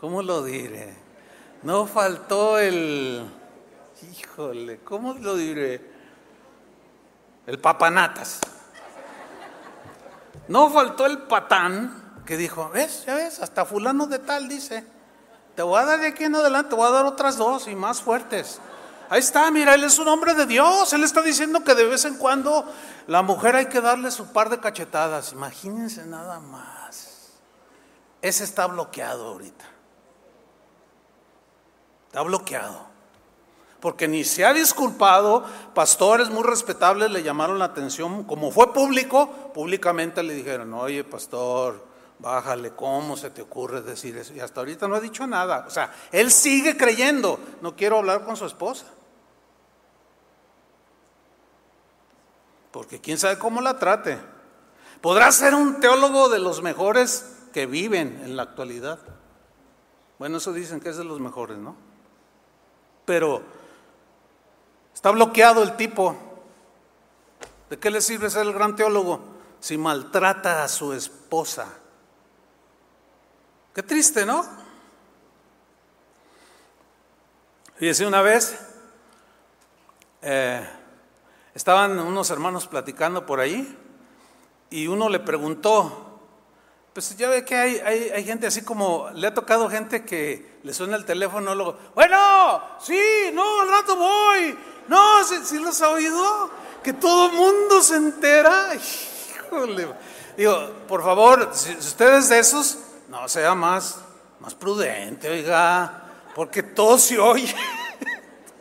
[0.00, 0.94] ¿cómo lo diré?
[1.62, 3.28] No faltó el,
[4.12, 5.98] híjole, ¿cómo lo diré?
[7.46, 8.40] El papanatas.
[10.48, 14.84] No faltó el patán que dijo, ves, ya ves, hasta fulano de tal dice,
[15.54, 17.74] te voy a dar de aquí en adelante, te voy a dar otras dos y
[17.74, 18.60] más fuertes.
[19.10, 22.04] Ahí está, mira, él es un hombre de Dios, él está diciendo que de vez
[22.04, 22.70] en cuando
[23.06, 27.30] la mujer hay que darle su par de cachetadas, imagínense nada más.
[28.20, 29.64] Ese está bloqueado ahorita.
[32.08, 32.88] Está bloqueado.
[33.80, 39.28] Porque ni se ha disculpado, pastores muy respetables le llamaron la atención, como fue público,
[39.54, 41.86] públicamente le dijeron, oye pastor,
[42.18, 44.34] bájale, ¿cómo se te ocurre decir eso?
[44.34, 48.24] Y hasta ahorita no ha dicho nada, o sea, él sigue creyendo, no quiero hablar
[48.24, 48.86] con su esposa.
[52.72, 54.18] Porque quién sabe cómo la trate.
[55.00, 58.98] Podrá ser un teólogo de los mejores que viven en la actualidad.
[60.18, 61.76] Bueno, eso dicen que es de los mejores, ¿no?
[63.04, 63.42] Pero
[64.98, 66.16] está bloqueado el tipo.
[67.70, 69.20] ¿De qué le sirve ser el gran teólogo
[69.60, 71.68] si maltrata a su esposa?
[73.72, 74.44] Qué triste, ¿no?
[77.76, 78.58] Fíjese, una vez
[80.20, 80.68] eh,
[81.54, 83.78] estaban unos hermanos platicando por ahí
[84.68, 86.20] y uno le preguntó,
[86.92, 90.74] pues ya ve que hay, hay, gente así como, le ha tocado gente que le
[90.74, 93.00] suena el teléfono, luego, bueno, sí,
[93.32, 94.58] no, al rato voy,
[94.88, 96.50] no, si los ha oído,
[96.82, 98.70] que todo mundo se entera.
[99.46, 99.88] Híjole.
[100.36, 103.98] Digo, por favor, si, ustedes de esos, no sea más,
[104.40, 107.54] más prudente, oiga, porque todo se oye.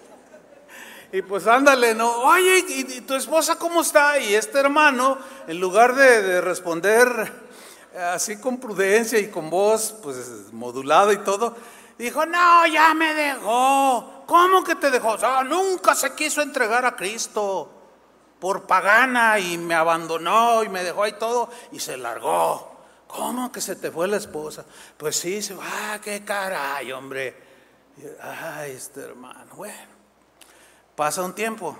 [1.11, 2.09] y pues ándale, ¿no?
[2.23, 4.19] Oye, ¿y, tu esposa cómo está?
[4.19, 7.47] Y este hermano, en lugar de responder
[8.13, 11.55] así con prudencia y con voz pues modulada y todo,
[11.97, 14.16] dijo, no, ya me dejó.
[14.27, 15.17] ¿Cómo que te dejó?
[15.45, 17.71] nunca se quiso entregar a Cristo
[18.39, 22.75] por pagana y me abandonó y me dejó ahí todo y se largó.
[23.07, 24.65] ¿Cómo que se te fue la esposa?
[24.97, 27.35] Pues sí, se va, ah, qué caray, hombre.
[28.21, 29.97] Ay, este hermano, bueno.
[30.95, 31.75] Pasa un tiempo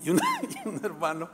[0.00, 0.14] y, y
[0.66, 1.30] un hermano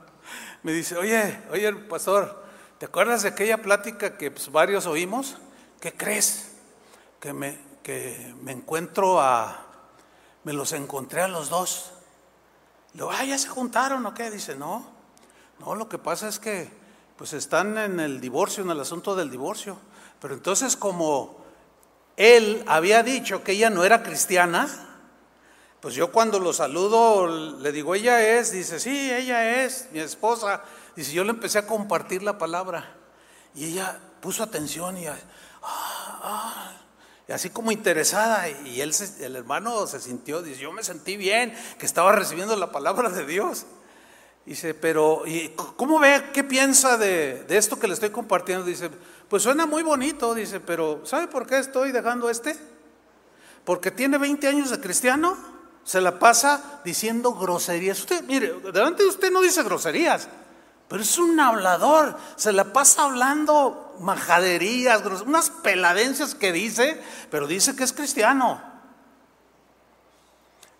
[0.62, 2.48] me dice, oye, oye, pastor,
[2.78, 5.36] ¿Te acuerdas de aquella plática que pues, varios oímos?
[5.80, 6.52] ¿Qué crees?
[7.18, 9.66] Que me, que me encuentro a,
[10.48, 11.90] me los encontré a los dos.
[12.94, 14.30] Le digo, ah, ya se juntaron o qué?
[14.30, 14.82] Dice, no,
[15.58, 16.70] no, lo que pasa es que
[17.18, 19.76] pues están en el divorcio, en el asunto del divorcio.
[20.18, 21.44] Pero entonces como
[22.16, 24.66] él había dicho que ella no era cristiana,
[25.80, 27.26] pues yo cuando lo saludo
[27.58, 30.62] le digo, ella es, dice, sí, ella es mi esposa.
[30.96, 32.96] Dice, yo le empecé a compartir la palabra
[33.54, 35.18] y ella puso atención y, ah,
[35.62, 36.72] ah,
[37.32, 41.86] así como interesada y él, el hermano se sintió, dice, yo me sentí bien, que
[41.86, 43.66] estaba recibiendo la palabra de Dios.
[44.46, 46.24] Dice, pero ¿y ¿cómo ve?
[46.32, 48.64] ¿Qué piensa de, de esto que le estoy compartiendo?
[48.64, 48.88] Dice,
[49.28, 52.56] pues suena muy bonito, dice, pero ¿sabe por qué estoy dejando este?
[53.64, 55.36] Porque tiene 20 años de cristiano,
[55.84, 57.98] se la pasa diciendo groserías.
[58.00, 60.28] Usted, mire, delante de usted no dice groserías,
[60.88, 67.76] pero es un hablador, se la pasa hablando majaderías, unas peladencias que dice, pero dice
[67.76, 68.62] que es cristiano.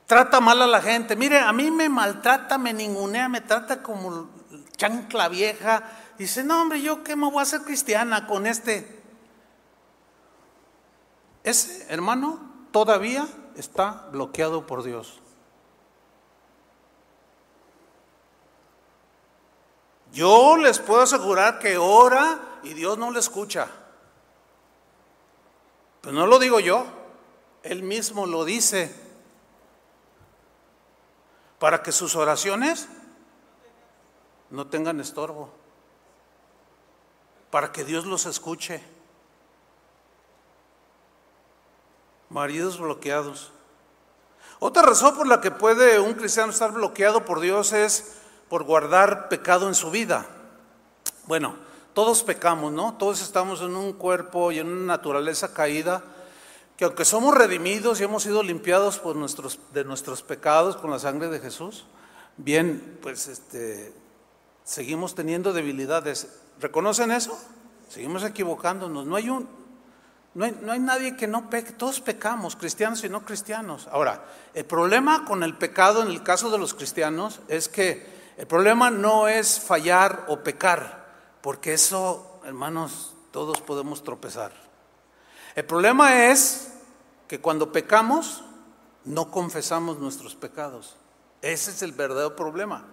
[0.07, 1.17] Trata mal a la gente.
[1.17, 4.31] Mire, a mí me maltrata, me ningunea, me trata como
[4.79, 5.83] chancla vieja.
[6.17, 9.03] Dice, no hombre, yo qué me voy a hacer cristiana con este.
[11.45, 12.41] Ese hermano
[12.71, 15.21] todavía está bloqueado por Dios.
[20.13, 23.69] Yo les puedo asegurar que ora y Dios no le escucha.
[26.01, 26.87] Pero no lo digo yo,
[27.63, 28.95] Él mismo lo dice.
[31.59, 32.89] Para que sus oraciones
[34.51, 35.51] no tengan estorbo.
[37.51, 38.83] Para que Dios los escuche.
[42.31, 43.53] Maridos bloqueados.
[44.61, 48.18] Otra razón por la que puede un cristiano estar bloqueado por Dios es
[48.49, 50.27] por guardar pecado en su vida.
[51.27, 51.57] Bueno,
[51.95, 52.95] todos pecamos, ¿no?
[52.95, 56.03] Todos estamos en un cuerpo y en una naturaleza caída,
[56.77, 60.99] que aunque somos redimidos y hemos sido limpiados por nuestros, de nuestros pecados con la
[60.99, 61.87] sangre de Jesús,
[62.37, 63.93] bien, pues este,
[64.65, 66.29] seguimos teniendo debilidades.
[66.61, 67.37] ¿Reconocen eso?
[67.89, 69.07] Seguimos equivocándonos.
[69.07, 69.49] No hay un,
[70.35, 73.89] no hay, no hay, nadie que no peque, todos pecamos, cristianos y no cristianos.
[73.91, 74.25] Ahora,
[74.55, 78.89] el problema con el pecado en el caso de los cristianos es que el problema
[78.89, 81.05] no es fallar o pecar,
[81.41, 84.53] porque eso, hermanos, todos podemos tropezar.
[85.57, 86.73] El problema es
[87.27, 88.45] que cuando pecamos,
[89.05, 90.95] no confesamos nuestros pecados.
[91.43, 92.85] Ese es el verdadero problema.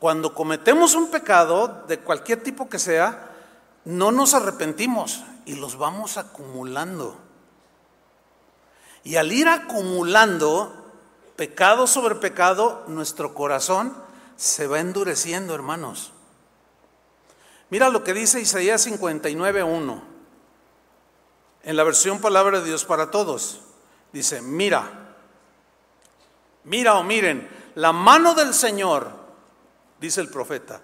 [0.00, 3.30] Cuando cometemos un pecado, de cualquier tipo que sea,
[3.84, 7.16] no nos arrepentimos y los vamos acumulando.
[9.04, 10.74] Y al ir acumulando
[11.36, 14.09] pecado sobre pecado, nuestro corazón
[14.40, 16.12] se va endureciendo, hermanos.
[17.68, 20.02] Mira lo que dice Isaías 59.1,
[21.62, 23.60] en la versión Palabra de Dios para Todos.
[24.12, 25.00] Dice, mira,
[26.64, 29.10] Mira o miren, la mano del Señor,
[29.98, 30.80] dice el profeta,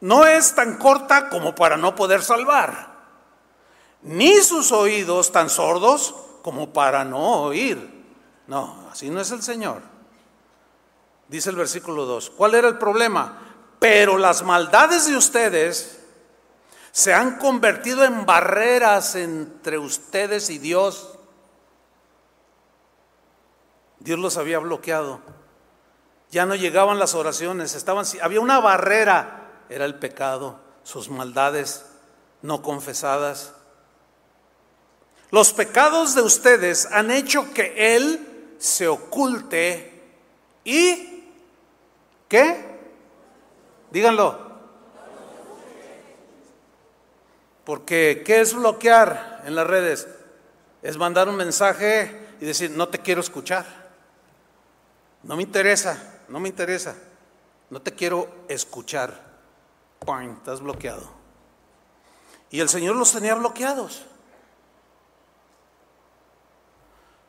[0.00, 2.94] no es tan corta como para no poder salvar,
[4.02, 8.04] ni sus oídos tan sordos como para no oír.
[8.46, 9.95] No, así no es el Señor.
[11.28, 12.30] Dice el versículo 2.
[12.30, 13.38] ¿Cuál era el problema?
[13.78, 16.00] Pero las maldades de ustedes
[16.92, 21.18] se han convertido en barreras entre ustedes y Dios.
[23.98, 25.20] Dios los había bloqueado.
[26.30, 31.84] Ya no llegaban las oraciones, estaban había una barrera, era el pecado, sus maldades
[32.42, 33.52] no confesadas.
[35.30, 40.02] Los pecados de ustedes han hecho que él se oculte
[40.64, 41.15] y
[42.28, 42.80] ¿qué?
[43.90, 44.46] Díganlo.
[47.64, 50.08] Porque ¿qué es bloquear en las redes?
[50.82, 53.66] Es mandar un mensaje y decir, no te quiero escuchar.
[55.22, 56.94] No me interesa, no me interesa.
[57.70, 59.20] No te quiero escuchar.
[60.04, 60.36] ¡Pam!
[60.36, 61.10] Estás bloqueado.
[62.50, 64.06] Y el Señor los tenía bloqueados.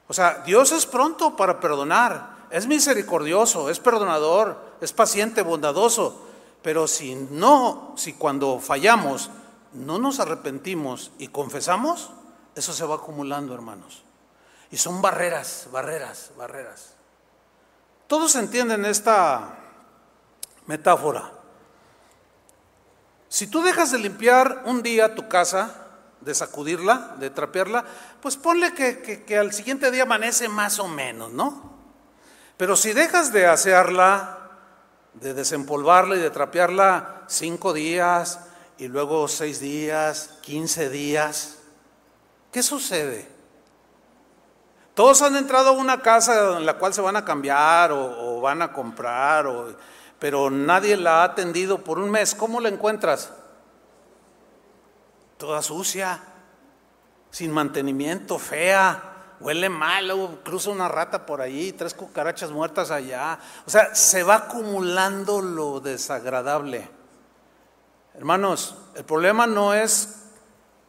[0.08, 6.26] O sea, Dios es pronto para perdonar, es misericordioso, es perdonador, es paciente, bondadoso.
[6.62, 9.30] Pero si no, si cuando fallamos
[9.74, 12.12] no nos arrepentimos y confesamos,
[12.56, 14.04] eso se va acumulando, hermanos.
[14.72, 16.96] Y son barreras, barreras, barreras.
[18.08, 19.60] Todos entienden esta
[20.66, 21.32] metáfora.
[23.30, 25.88] Si tú dejas de limpiar un día tu casa,
[26.22, 27.86] de sacudirla, de trapearla,
[28.22, 31.77] pues ponle que, que, al siguiente día amanece más o menos, ¿no?
[32.58, 34.38] Pero si dejas de asearla,
[35.14, 38.40] de desempolvarla y de trapearla cinco días
[38.80, 41.60] y luego seis días, quince días,
[42.52, 43.28] ¿qué sucede?
[44.96, 48.64] Todos han entrado a una casa en la cual se van a cambiar o, van
[48.64, 49.48] a comprar,
[50.18, 52.34] pero nadie la ha atendido por un mes.
[52.34, 53.32] ¿Cómo la encuentras?
[55.38, 56.20] Toda sucia,
[57.30, 63.40] sin mantenimiento, fea, huele mal, luego cruza una rata por ahí, tres cucarachas muertas allá.
[63.66, 66.90] O sea, se va acumulando lo desagradable.
[68.14, 70.24] Hermanos, el problema no es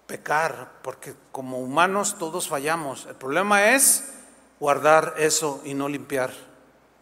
[0.06, 3.06] pecar, porque como humanos todos fallamos.
[3.06, 4.12] El problema es
[4.58, 6.32] guardar eso y no limpiar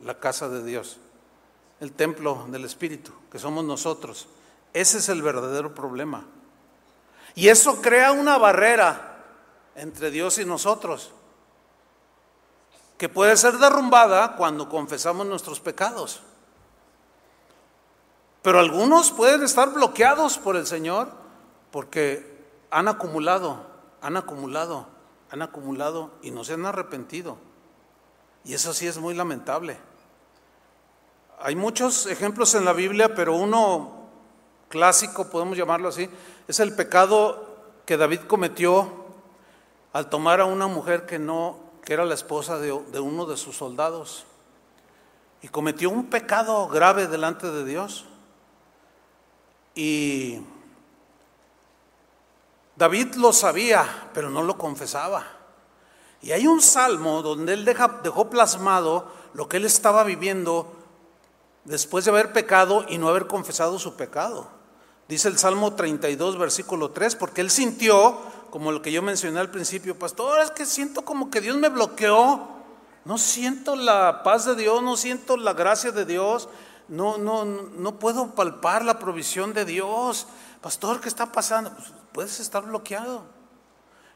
[0.03, 0.99] la casa de Dios,
[1.81, 4.29] el templo del Espíritu, que somos nosotros.
[4.73, 6.25] Ese es el verdadero problema.
[7.35, 9.25] Y eso crea una barrera
[9.77, 11.13] entre Dios y nosotros,
[12.99, 16.23] que puede ser derrumbada cuando confesamos nuestros pecados.
[18.43, 21.09] Pero algunos pueden estar bloqueados por el Señor
[21.71, 22.37] porque
[22.71, 23.67] han acumulado,
[24.01, 24.87] han acumulado,
[25.31, 27.39] han acumulado y no se han arrepentido.
[28.45, 29.77] Y eso sí es muy lamentable.
[31.41, 34.07] Hay muchos ejemplos en la Biblia, pero uno
[34.69, 36.09] clásico, podemos llamarlo así,
[36.49, 39.07] es el pecado que David cometió
[39.93, 43.57] al tomar a una mujer que no, que era la esposa de, uno de sus
[43.57, 44.25] soldados.
[45.41, 48.07] Y cometió un pecado grave delante de Dios.
[49.77, 50.41] Y
[52.75, 55.25] David lo sabía, pero no lo confesaba.
[56.23, 60.73] Y hay un salmo donde él dejó plasmado lo que él estaba viviendo
[61.63, 64.49] después de haber pecado y no haber confesado su pecado.
[65.07, 68.19] Dice el Salmo 32, versículo 3, porque él sintió,
[68.51, 71.69] como lo que yo mencioné al principio, pastor, es que siento como que Dios me
[71.69, 72.49] bloqueó.
[73.05, 76.49] No siento la paz de Dios, no siento la gracia de Dios,
[76.89, 80.27] no, no, no puedo palpar la provisión de Dios.
[80.61, 81.73] Pastor, ¿qué está pasando?
[81.75, 83.23] Pues, puedes estar bloqueado.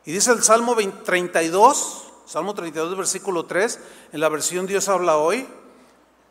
[0.05, 3.78] Y dice el Salmo 32, Salmo 32, versículo 3,
[4.12, 5.47] en la versión Dios habla hoy,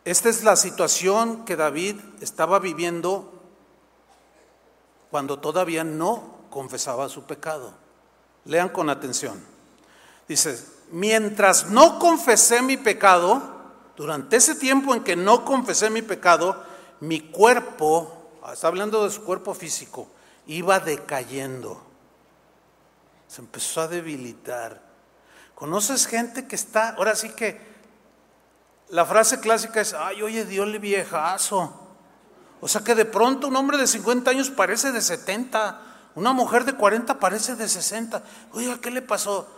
[0.04, 3.32] esta es la situación que David estaba viviendo
[5.10, 7.74] cuando todavía no confesaba su pecado.
[8.44, 9.40] Lean con atención.
[10.28, 10.58] Dice,
[10.90, 13.60] mientras no confesé mi pecado,
[13.96, 16.64] durante ese tiempo en que no confesé mi pecado,
[17.00, 20.08] mi cuerpo, está hablando de su cuerpo físico,
[20.46, 21.82] iba decayendo.
[23.28, 24.80] Se empezó a debilitar.
[25.54, 27.60] ¿Conoces gente que está, ahora sí que
[28.88, 31.72] la frase clásica es, ay, oye, Dios le viejazo.
[32.60, 35.80] O sea que de pronto un hombre de 50 años parece de 70,
[36.20, 38.22] una mujer de 40 parece de 60.
[38.52, 39.48] Oiga, ¿qué le pasó?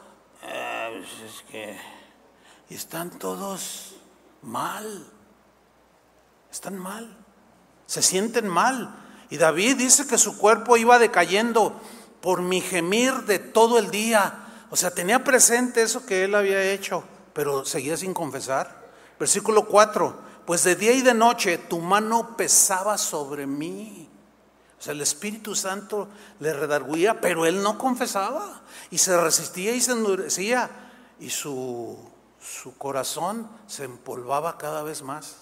[0.41, 1.77] Pues es que
[2.71, 3.97] están todos
[4.43, 5.05] mal,
[6.53, 7.17] están mal,
[7.87, 8.95] se sienten mal.
[9.29, 11.81] Y David dice que su cuerpo iba decayendo
[12.21, 14.47] por mi gemir de todo el día.
[14.71, 17.03] O sea, tenía presente eso que él había hecho,
[17.33, 18.87] pero seguía sin confesar.
[19.19, 24.02] Versículo 4, pues de día y de noche tu mano pesaba sobre mí.
[24.83, 26.09] O sea, el Espíritu Santo
[26.41, 30.69] le redarguía, pero él no confesaba y se resistía y se endurecía
[31.21, 31.97] y su,
[32.41, 35.37] su corazón se empolvaba cada vez más.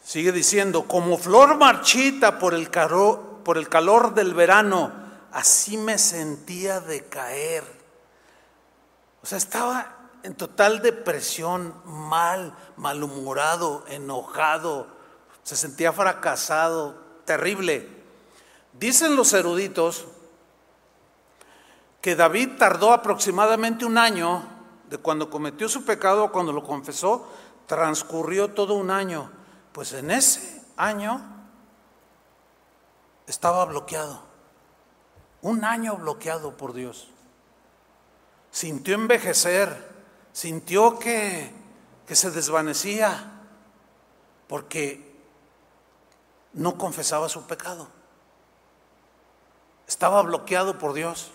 [0.00, 4.92] Sigue diciendo, como flor marchita por el, por el calor del verano,
[5.32, 7.64] así me sentía decaer.
[9.24, 14.86] O sea, estaba en total depresión, mal, malhumorado, enojado,
[15.42, 17.86] se sentía fracasado, terrible.
[18.72, 20.06] Dicen los eruditos
[22.00, 24.42] que David tardó aproximadamente un año
[24.88, 27.28] de cuando cometió su pecado a cuando lo confesó,
[27.66, 29.30] transcurrió todo un año.
[29.72, 31.20] Pues en ese año
[33.26, 34.22] estaba bloqueado,
[35.42, 37.10] un año bloqueado por Dios.
[38.50, 39.86] Sintió envejecer,
[40.32, 41.52] sintió que,
[42.06, 43.32] que se desvanecía
[44.46, 45.07] porque
[46.52, 47.88] no confesaba su pecado.
[49.86, 51.30] Estaba bloqueado por Dios.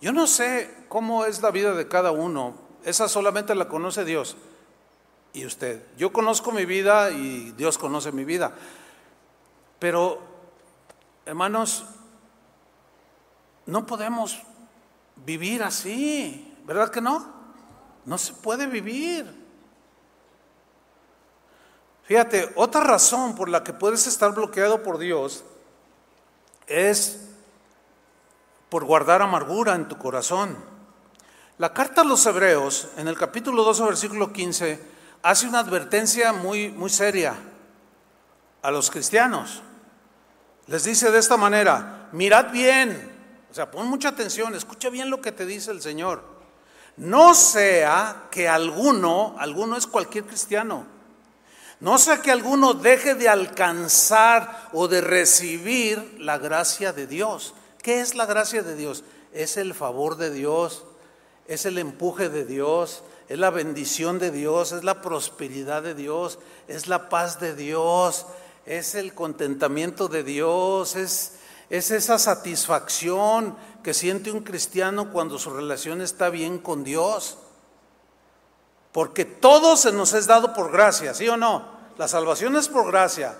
[0.00, 4.36] Yo no sé cómo es la vida de cada uno, esa solamente la conoce Dios
[5.32, 5.84] y usted.
[5.96, 8.54] Yo conozco mi vida y Dios conoce mi vida.
[9.78, 10.20] Pero,
[11.24, 11.84] hermanos,
[13.66, 14.40] no podemos
[15.24, 17.34] vivir así, ¿verdad que no?
[18.04, 19.45] No se puede vivir.
[22.06, 25.44] Fíjate, otra razón por la que puedes estar bloqueado por Dios
[26.68, 27.18] es
[28.68, 30.56] por guardar amargura en tu corazón.
[31.58, 34.80] La carta a los Hebreos, en el capítulo 12, versículo 15,
[35.22, 37.34] hace una advertencia muy, muy seria
[38.62, 39.62] a los cristianos.
[40.68, 43.16] Les dice de esta manera, mirad bien,
[43.50, 46.22] o sea, pon mucha atención, escucha bien lo que te dice el Señor.
[46.96, 50.95] No sea que alguno, alguno es cualquier cristiano,
[51.80, 57.54] no sea que alguno deje de alcanzar o de recibir la gracia de Dios.
[57.82, 59.04] ¿Qué es la gracia de Dios?
[59.32, 60.84] Es el favor de Dios,
[61.46, 66.38] es el empuje de Dios, es la bendición de Dios, es la prosperidad de Dios,
[66.66, 68.26] es la paz de Dios,
[68.64, 71.32] es el contentamiento de Dios, es,
[71.68, 77.38] es esa satisfacción que siente un cristiano cuando su relación está bien con Dios.
[78.96, 81.68] Porque todo se nos es dado por gracia, ¿sí o no?
[81.98, 83.36] La salvación es por gracia.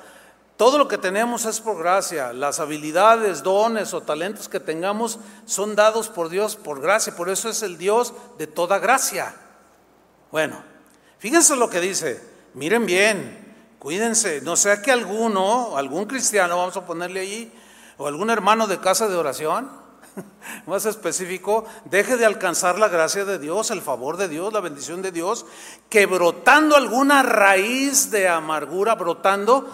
[0.59, 2.35] Todo lo que tenemos es por gracia.
[2.35, 7.17] Las habilidades, dones o talentos que tengamos son dados por Dios por gracia.
[7.17, 9.35] Por eso es el Dios de toda gracia.
[10.31, 10.63] Bueno,
[11.21, 12.23] fíjense lo que dice.
[12.53, 14.43] Miren bien, cuídense.
[14.43, 17.59] No sea que alguno, algún cristiano, vamos a ponerle ahí,
[17.97, 19.71] o algún hermano de casa de oración,
[20.67, 25.03] más específico, deje de alcanzar la gracia de Dios, el favor de Dios, la bendición
[25.03, 25.47] de Dios,
[25.89, 29.69] que brotando alguna raíz de amargura, brotando,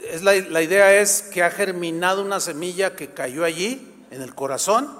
[0.00, 4.90] es la, idea es que ha germinado una semilla que cayó allí, en el corazón,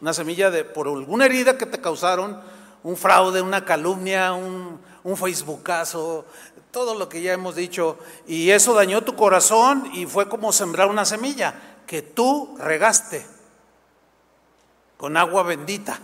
[0.00, 2.40] una semilla de por alguna herida que te causaron,
[2.82, 6.26] un fraude, una calumnia, un, un facebookazo,
[6.70, 10.88] todo lo que ya hemos dicho, y eso dañó tu corazón y fue como sembrar
[10.88, 11.54] una semilla
[11.86, 13.26] que tú regaste
[15.00, 15.98] con agua bendita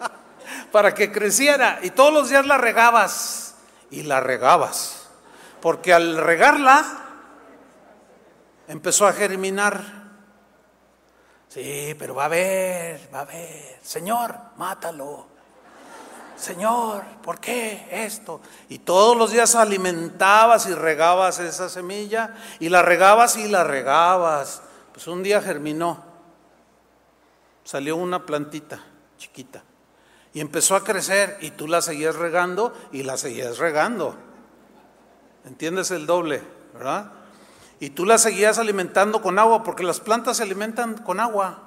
[0.72, 3.54] para que creciera y todos los días la regabas
[3.90, 5.10] y la regabas
[5.60, 6.84] porque al regarla
[8.66, 9.98] empezó a germinar.
[11.48, 13.78] Sí, pero va a haber, va a haber.
[13.82, 15.26] Señor, mátalo.
[16.36, 18.40] Señor, ¿por qué esto?
[18.70, 24.62] Y todos los días alimentabas y regabas esa semilla y la regabas y la regabas.
[24.92, 26.07] Pues un día germinó.
[27.68, 28.82] Salió una plantita
[29.18, 29.62] chiquita
[30.32, 34.16] y empezó a crecer y tú la seguías regando y la seguías regando.
[35.44, 36.40] ¿Entiendes el doble?
[36.72, 37.12] ¿Verdad?
[37.78, 41.58] Y tú la seguías alimentando con agua, porque las plantas se alimentan con agua.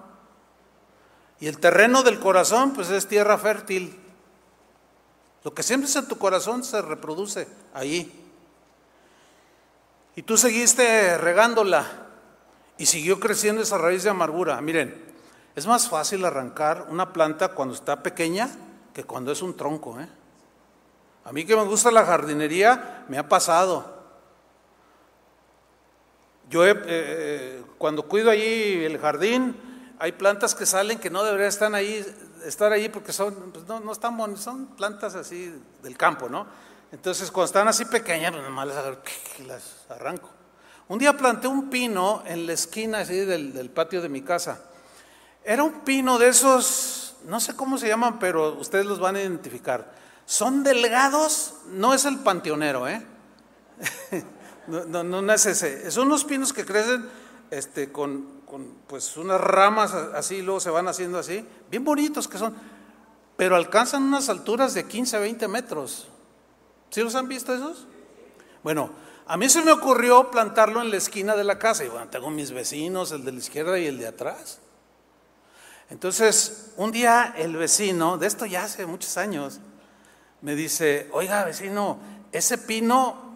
[1.39, 3.95] Y el terreno del corazón, pues es tierra fértil.
[5.43, 8.11] Lo que siempre es en tu corazón se reproduce ahí.
[10.15, 11.85] Y tú seguiste regándola
[12.79, 14.59] y siguió creciendo esa raíz de amargura.
[14.61, 15.10] Miren,
[15.55, 18.49] es más fácil arrancar una planta cuando está pequeña
[18.93, 19.99] que cuando es un tronco.
[19.99, 20.07] ¿eh?
[21.25, 24.01] A mí que me gusta la jardinería, me ha pasado.
[26.49, 29.55] Yo eh, eh, cuando cuido allí el jardín,
[29.99, 32.05] hay plantas que salen que no deberían estar ahí,
[32.45, 36.47] estar ahí porque son, pues no, no están son plantas así del campo, ¿no?
[36.91, 38.67] Entonces cuando están así pequeñas, pues nomás
[39.47, 40.29] las arranco.
[40.87, 44.70] Un día planté un pino en la esquina así del, del patio de mi casa.
[45.43, 49.21] Era un pino de esos no sé cómo se llaman, pero ustedes los van a
[49.21, 49.93] identificar.
[50.25, 53.05] Son delgados, no es el panteonero, ¿eh?
[54.67, 55.91] no, no, es ese.
[55.91, 57.07] Son unos pinos que crecen
[57.49, 62.37] este, con, con pues unas ramas así, luego se van haciendo así, bien bonitos que
[62.37, 62.55] son,
[63.35, 66.07] pero alcanzan unas alturas de 15 a 20 metros.
[66.89, 67.87] ¿Sí los han visto esos?
[68.63, 68.91] Bueno,
[69.27, 71.83] a mí se me ocurrió plantarlo en la esquina de la casa.
[71.85, 74.59] Y bueno, tengo mis vecinos, el de la izquierda y el de atrás.
[75.91, 79.59] Entonces, un día el vecino, de esto ya hace muchos años,
[80.39, 81.99] me dice, oiga vecino,
[82.31, 83.35] ese pino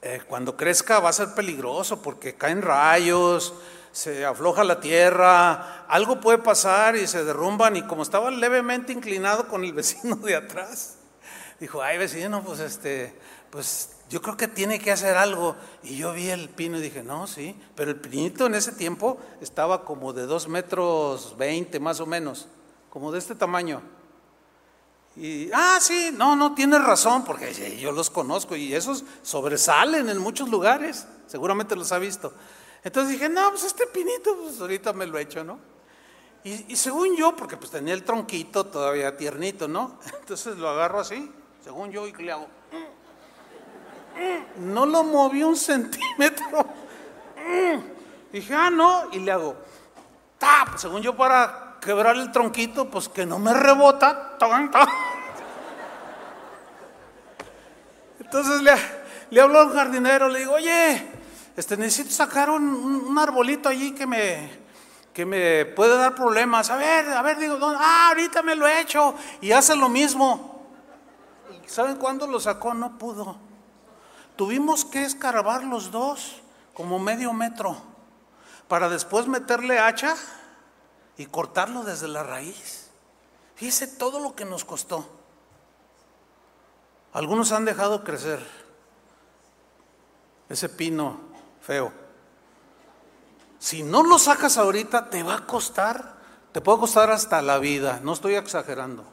[0.00, 3.52] eh, cuando crezca va a ser peligroso porque caen rayos,
[3.92, 9.46] se afloja la tierra, algo puede pasar y se derrumban y como estaba levemente inclinado
[9.46, 10.96] con el vecino de atrás,
[11.60, 13.14] dijo, ay vecino, pues este,
[13.52, 15.54] pues yo creo que tiene que hacer algo.
[15.82, 19.18] Y yo vi el pino y dije, no, sí, pero el pinito en ese tiempo
[19.42, 22.48] estaba como de dos metros veinte más o menos,
[22.88, 23.82] como de este tamaño.
[25.16, 30.16] Y, ah, sí, no, no, tienes razón, porque yo los conozco y esos sobresalen en
[30.16, 32.32] muchos lugares, seguramente los ha visto.
[32.82, 35.58] Entonces dije, no, pues este pinito, pues ahorita me lo he hecho, ¿no?
[36.42, 39.98] Y, y según yo, porque pues tenía el tronquito todavía tiernito, ¿no?
[40.20, 41.30] Entonces lo agarro así,
[41.62, 42.48] según yo, y le hago,
[44.58, 46.66] no lo moví un centímetro.
[48.32, 49.56] Dije, ah, no, y le hago,
[50.38, 54.38] tap, según yo para quebrar el tronquito, pues que no me rebota.
[58.18, 58.72] Entonces le,
[59.30, 61.10] le hablo al jardinero, le digo, oye,
[61.56, 64.48] este, necesito sacar un, arbolito allí que me,
[65.12, 66.70] que me puede dar problemas.
[66.70, 70.70] A ver, a ver, digo, ah, ahorita me lo he hecho y hace lo mismo.
[71.66, 72.72] ¿Saben cuándo lo sacó?
[72.72, 73.51] No pudo.
[74.36, 76.40] Tuvimos que escarbar los dos
[76.74, 77.76] como medio metro
[78.68, 80.16] para después meterle hacha
[81.16, 82.88] y cortarlo desde la raíz.
[83.54, 85.06] Fíjese todo lo que nos costó.
[87.12, 88.40] Algunos han dejado crecer
[90.48, 91.20] ese pino
[91.60, 91.92] feo.
[93.58, 96.16] Si no lo sacas ahorita, te va a costar,
[96.52, 98.00] te puede costar hasta la vida.
[98.02, 99.04] No estoy exagerando.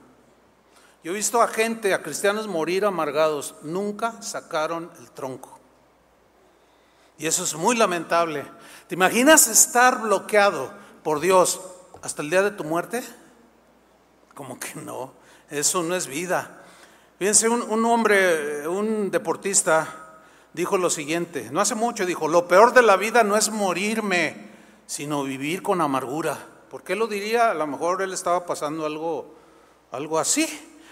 [1.03, 5.57] Yo he visto a gente, a cristianos morir amargados, nunca sacaron el tronco.
[7.17, 8.45] Y eso es muy lamentable.
[8.87, 10.73] ¿Te imaginas estar bloqueado
[11.03, 11.61] por Dios
[12.01, 13.03] hasta el día de tu muerte?
[14.33, 15.13] Como que no,
[15.49, 16.63] eso no es vida.
[17.17, 20.21] Fíjense, un, un hombre, un deportista,
[20.53, 24.49] dijo lo siguiente, no hace mucho, dijo, lo peor de la vida no es morirme,
[24.85, 26.37] sino vivir con amargura.
[26.69, 27.51] ¿Por qué lo diría?
[27.51, 29.35] A lo mejor él estaba pasando algo,
[29.91, 30.47] algo así.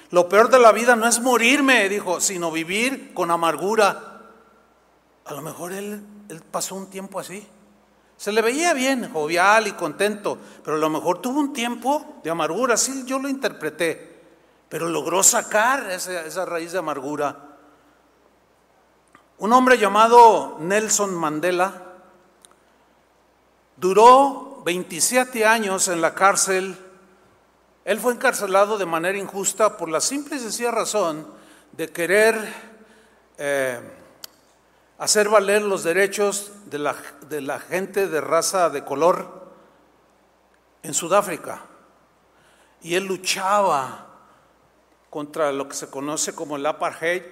[0.10, 4.22] Lo peor de la vida no es morirme, dijo, sino vivir con amargura.
[5.26, 6.01] A lo mejor él,
[6.49, 7.45] pasó un tiempo así.
[8.16, 12.30] Se le veía bien, jovial y contento, pero a lo mejor tuvo un tiempo de
[12.30, 14.22] amargura, así yo lo interpreté,
[14.70, 17.43] pero logró sacar esa, esa raíz de amargura.
[19.39, 21.84] Un hombre llamado Nelson Mandela
[23.76, 26.86] duró 27 años en la cárcel
[27.88, 31.25] él fue encarcelado de manera injusta por la simple y sencilla razón
[31.71, 32.35] de querer
[33.38, 33.79] eh,
[34.97, 36.97] hacer valer los derechos de la,
[37.29, 39.53] de la gente de raza de color
[40.83, 41.61] en Sudáfrica.
[42.81, 44.07] Y él luchaba
[45.09, 47.23] contra lo que se conoce como el apartheid,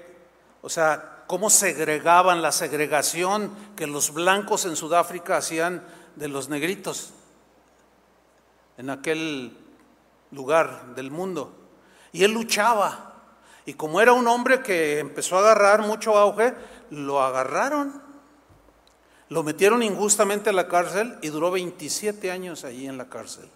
[0.61, 5.83] o sea, cómo segregaban la segregación que los blancos en Sudáfrica hacían
[6.15, 7.11] de los negritos
[8.77, 9.64] en aquel
[10.31, 11.53] lugar del mundo.
[12.11, 13.13] Y él luchaba.
[13.65, 16.53] Y como era un hombre que empezó a agarrar mucho auge,
[16.91, 18.01] lo agarraron.
[19.29, 23.49] Lo metieron injustamente a la cárcel y duró 27 años allí en la cárcel.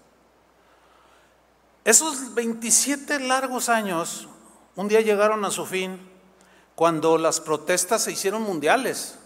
[1.86, 4.28] Esos 27 largos años,
[4.76, 6.00] un día llegaron a su fin
[6.76, 9.18] cuando las protestas se hicieron mundiales,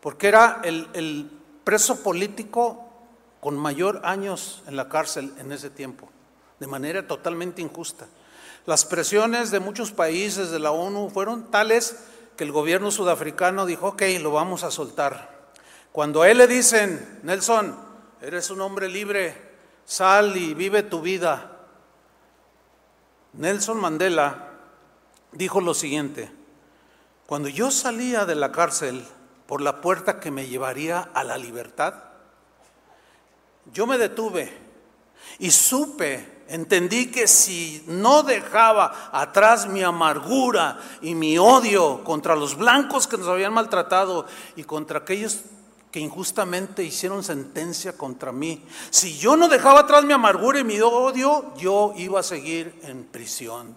[0.00, 1.30] porque era el, el
[1.64, 2.88] preso político
[3.40, 6.09] con mayor años en la cárcel en ese tiempo
[6.60, 8.06] de manera totalmente injusta.
[8.66, 11.96] Las presiones de muchos países de la ONU fueron tales
[12.36, 15.50] que el gobierno sudafricano dijo, ok, lo vamos a soltar.
[15.90, 17.76] Cuando a él le dicen, Nelson,
[18.20, 19.34] eres un hombre libre,
[19.84, 21.56] sal y vive tu vida,
[23.32, 24.50] Nelson Mandela
[25.32, 26.30] dijo lo siguiente,
[27.26, 29.04] cuando yo salía de la cárcel
[29.46, 31.94] por la puerta que me llevaría a la libertad,
[33.72, 34.52] yo me detuve
[35.38, 42.56] y supe Entendí que si no dejaba atrás mi amargura y mi odio contra los
[42.56, 44.26] blancos que nos habían maltratado
[44.56, 45.42] y contra aquellos
[45.92, 48.66] que injustamente hicieron sentencia contra mí.
[48.90, 53.04] Si yo no dejaba atrás mi amargura y mi odio, yo iba a seguir en
[53.04, 53.76] prisión.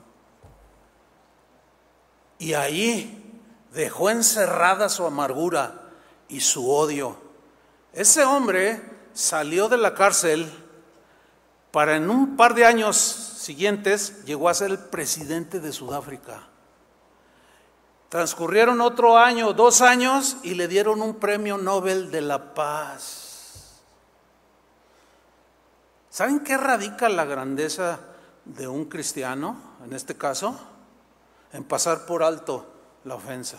[2.39, 3.39] Y ahí
[3.71, 5.91] dejó encerrada su amargura
[6.27, 7.17] y su odio.
[7.93, 8.81] Ese hombre
[9.13, 10.51] salió de la cárcel
[11.73, 16.43] para en un par de años siguientes llegó a ser el presidente de Sudáfrica.
[18.09, 23.81] Transcurrieron otro año, dos años, y le dieron un premio Nobel de la Paz.
[26.11, 28.01] ¿Saben qué radica la grandeza
[28.45, 30.55] de un cristiano, en este caso?
[31.53, 32.67] En pasar por alto
[33.03, 33.57] la ofensa.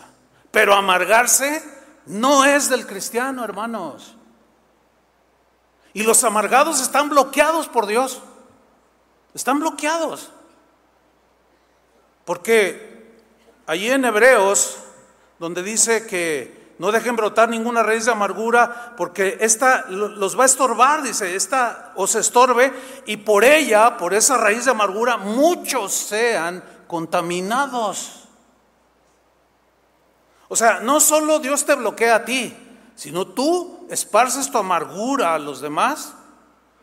[0.51, 1.61] Pero amargarse
[2.05, 4.15] no es del cristiano, hermanos.
[5.95, 8.21] Y los amargados están bloqueados por Dios.
[9.33, 10.29] Están bloqueados.
[12.23, 12.93] Porque
[13.67, 14.77] Allí en Hebreos,
[15.39, 20.45] donde dice que no dejen brotar ninguna raíz de amargura, porque esta los va a
[20.45, 22.71] estorbar, dice, esta os estorbe,
[23.07, 28.27] y por ella, por esa raíz de amargura, muchos sean contaminados.
[30.47, 32.55] O sea, no solo Dios te bloquea a ti,
[32.93, 36.13] sino tú esparces tu amargura a los demás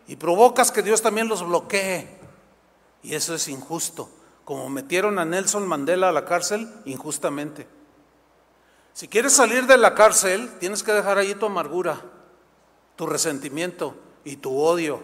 [0.07, 2.18] y provocas que Dios también los bloquee.
[3.03, 4.09] Y eso es injusto
[4.44, 7.66] como metieron a Nelson Mandela a la cárcel injustamente.
[8.92, 12.00] Si quieres salir de la cárcel, tienes que dejar allí tu amargura,
[12.96, 13.94] tu resentimiento
[14.24, 15.03] y tu odio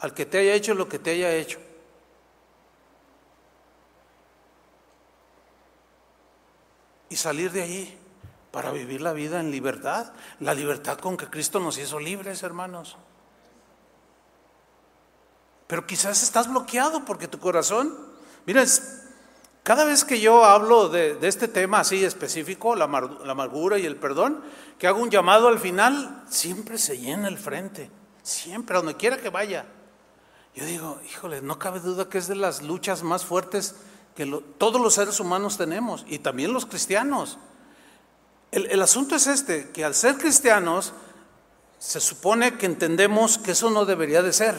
[0.00, 1.58] al que te haya hecho lo que te haya hecho.
[7.10, 7.98] Y salir de allí
[8.50, 12.96] para vivir la vida en libertad, la libertad con que Cristo nos hizo libres, hermanos.
[15.66, 18.08] Pero quizás estás bloqueado porque tu corazón
[18.48, 18.66] Miren,
[19.62, 24.42] cada vez que yo hablo de, este tema así específico, la, amargura y el perdón,
[24.78, 27.90] que hago un llamado al final, siempre se llena el frente,
[28.22, 29.66] siempre, a donde quiera que vaya.
[30.54, 33.74] Yo digo, híjole, no cabe duda que es de las luchas más fuertes
[34.16, 34.24] que
[34.56, 37.36] todos los seres humanos tenemos, y también los cristianos.
[38.50, 40.94] El, asunto es este, que al ser cristianos,
[41.78, 44.54] se supone que entendemos que eso no debería de ser.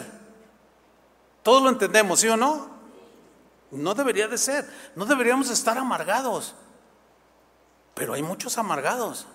[1.44, 2.70] Todos lo entendemos, ¿sí o no?
[3.72, 4.70] No debería de ser.
[4.96, 6.54] No deberíamos estar amargados.
[7.96, 9.26] Pero hay muchos amargados.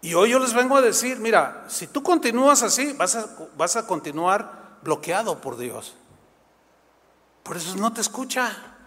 [0.00, 3.76] Y hoy yo les vengo a decir, mira, si tú continúas así, vas a, vas
[3.76, 5.94] a continuar bloqueado por Dios.
[7.42, 8.77] Por eso no te escucha.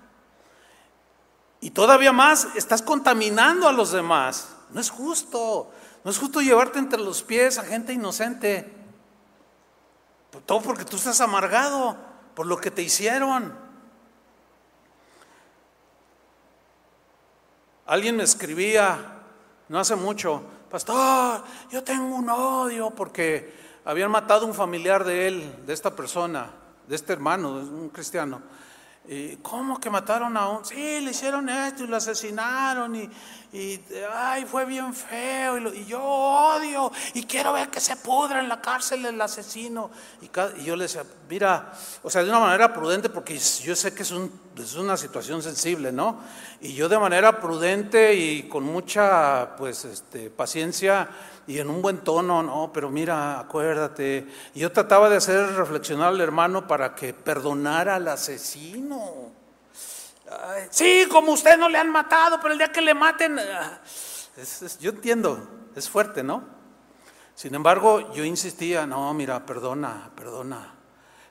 [1.62, 4.49] Y todavía más, estás contaminando a los demás.
[4.72, 5.72] No es justo.
[6.03, 8.74] No es justo llevarte entre los pies a gente inocente.
[10.45, 11.95] Todo porque tú estás amargado
[12.36, 13.55] por lo que te hicieron.
[17.86, 19.20] Alguien me escribía,
[19.68, 23.53] no hace mucho, pastor, yo tengo un odio porque
[23.84, 26.51] habían matado un familiar de él, de esta persona,
[26.88, 28.41] de este hermano, un cristiano.
[29.08, 30.64] ¿Y ¿Cómo que mataron a un?
[30.64, 33.10] Sí, le hicieron esto y lo asesinaron y,
[33.52, 33.82] y
[34.14, 38.62] ay, fue bien feo y, yo odio y quiero ver que se pudra en la
[38.62, 39.89] cárcel el asesino.
[40.22, 40.30] Y,
[40.64, 41.74] yo le decía, mira,
[42.04, 45.41] o sea, de una manera prudente porque yo sé que es, un, es una situación
[45.41, 46.20] sensible, ¿no?
[46.62, 51.10] Y yo de manera prudente y con mucha, pues, este, paciencia
[51.52, 54.26] y en un buen tono, no, pero mira, acuérdate.
[54.56, 59.34] Yo trataba de hacer reflexionar al hermano para que perdonara al asesino.
[60.70, 63.82] sí, como usted no le han matado, pero el día que le maten, ah,
[64.80, 65.45] yo entiendo,
[65.76, 66.41] es fuerte, ¿no?
[67.36, 70.74] Sin embargo, yo insistía, no, mira, perdona, perdona.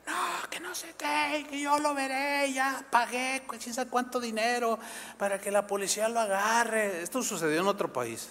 [0.07, 4.79] No, que no sé qué, que yo lo veré, ya pagué, quién sabe cuánto dinero
[5.17, 7.01] para que la policía lo agarre.
[7.01, 8.29] Esto sucedió en otro país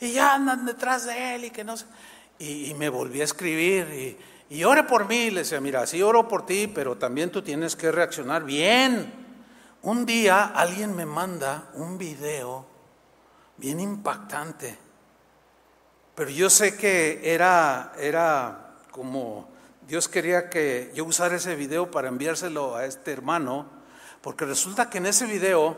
[0.00, 1.86] y ya andan detrás de él y que no sé.
[2.38, 3.88] Y, me volví a escribir
[4.50, 5.30] y, y ore por mí.
[5.30, 9.12] Le decía, mira, sí oro por ti, pero también tú tienes que reaccionar bien.
[9.82, 12.66] Un día alguien me manda un video
[13.56, 14.76] bien impactante,
[16.14, 19.48] pero yo sé que era, era como
[19.86, 23.66] Dios quería que yo usara ese video para enviárselo a este hermano,
[24.20, 25.76] porque resulta que en ese video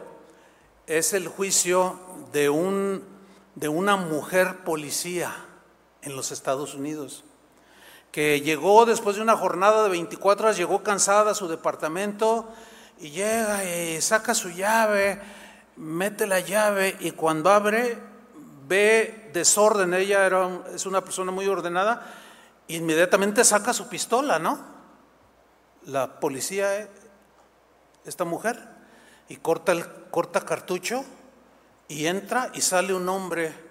[0.86, 2.00] es el juicio
[2.32, 3.17] de un
[3.58, 5.34] de una mujer policía
[6.02, 7.24] en los Estados Unidos,
[8.12, 12.48] que llegó después de una jornada de 24 horas, llegó cansada a su departamento
[13.00, 15.20] y llega y saca su llave,
[15.76, 17.98] mete la llave y cuando abre
[18.68, 22.06] ve desorden, ella era, es una persona muy ordenada,
[22.68, 24.60] inmediatamente saca su pistola, ¿no?
[25.86, 26.88] La policía,
[28.04, 28.56] esta mujer,
[29.28, 31.04] y corta, el, corta cartucho
[31.88, 33.68] Y entra y sale un hombre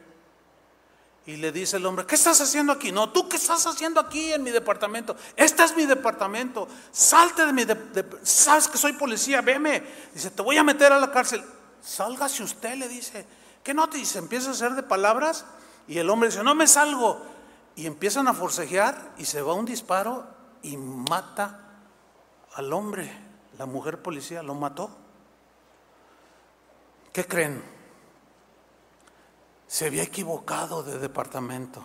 [1.28, 2.90] y le dice el hombre, ¿qué estás haciendo aquí?
[2.90, 5.18] No, ¿tú qué estás haciendo aquí en mi departamento?
[5.36, 6.70] Este es mi departamento.
[6.90, 7.66] Salte de mi...
[7.66, 8.18] departamento.
[8.24, 9.84] Sabes que soy policía, veme.
[10.14, 11.44] Dice, te voy a meter a la cárcel.
[11.82, 13.28] Sálgase usted, le dice.
[13.62, 14.20] ¿Qué no te dice?
[14.20, 15.44] Empieza a hacer de palabras
[15.86, 17.22] y el hombre dice, no me salgo.
[17.76, 20.26] Y empiezan a forcejear y se va un disparo
[20.62, 21.60] y mata
[22.56, 23.12] al hombre.
[23.58, 24.90] La mujer policía lo mató.
[27.12, 27.77] ¿Qué creen?
[29.68, 31.82] Se había equivocado de departamento.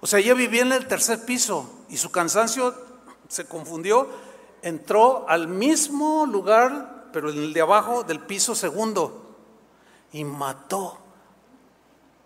[0.00, 2.74] O sea, ella vivía en el tercer piso y su cansancio
[3.28, 4.08] se confundió,
[4.60, 9.36] entró al mismo lugar, pero en el de abajo del piso segundo,
[10.12, 10.98] y mató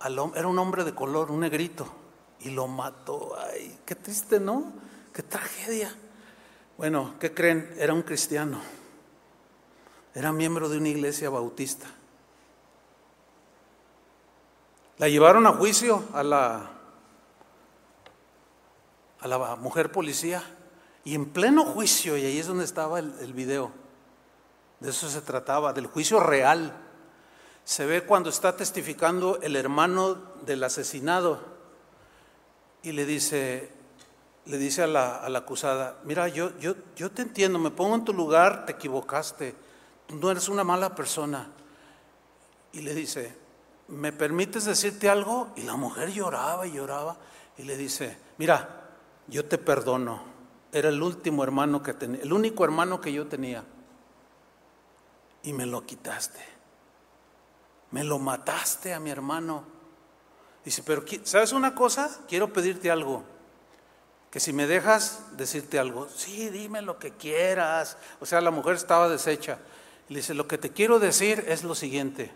[0.00, 1.86] al hombre, era un hombre de color, un negrito,
[2.40, 3.36] y lo mató.
[3.38, 4.72] Ay, qué triste, ¿no?
[5.12, 5.94] Qué tragedia.
[6.76, 7.74] Bueno, ¿qué creen?
[7.78, 8.60] Era un cristiano,
[10.14, 11.86] era miembro de una iglesia bautista.
[14.98, 16.70] La llevaron a juicio a la,
[19.20, 20.42] a la mujer policía
[21.04, 23.70] y en pleno juicio, y ahí es donde estaba el, el video,
[24.80, 26.72] de eso se trataba, del juicio real.
[27.64, 30.14] Se ve cuando está testificando el hermano
[30.46, 31.40] del asesinado
[32.82, 33.70] y le dice,
[34.46, 37.96] le dice a la, a la acusada, mira, yo, yo, yo te entiendo, me pongo
[37.96, 39.54] en tu lugar, te equivocaste,
[40.08, 41.50] no eres una mala persona.
[42.72, 43.36] Y le dice,
[43.88, 45.52] ¿me permites decirte algo?
[45.56, 47.16] Y la mujer lloraba y lloraba
[47.56, 48.88] y le dice, mira,
[49.28, 50.34] yo te perdono.
[50.72, 53.64] Era el último hermano que tenía, el único hermano que yo tenía.
[55.42, 56.40] Y me lo quitaste.
[57.92, 59.64] Me lo mataste a mi hermano.
[60.64, 62.20] Dice, pero ¿sabes una cosa?
[62.28, 63.22] Quiero pedirte algo.
[64.30, 67.96] Que si me dejas decirte algo, sí, dime lo que quieras.
[68.20, 69.58] O sea, la mujer estaba deshecha.
[70.08, 72.32] Le dice, lo que te quiero decir es lo siguiente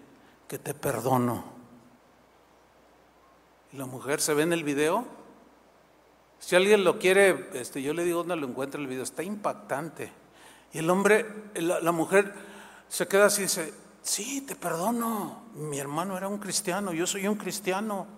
[0.50, 1.44] que te perdono.
[3.72, 5.06] Y la mujer se ve en el video.
[6.40, 10.12] Si alguien lo quiere, este, yo le digo dónde lo encuentra el video, está impactante.
[10.72, 11.24] Y el hombre,
[11.54, 12.34] la, mujer
[12.88, 13.72] se queda así y dice,
[14.02, 15.44] sí, te perdono.
[15.54, 18.08] Mi hermano era un cristiano, yo soy un cristiano.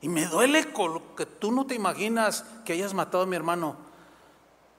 [0.00, 3.36] Y me duele con lo que tú no te imaginas que hayas matado a mi
[3.36, 3.76] hermano.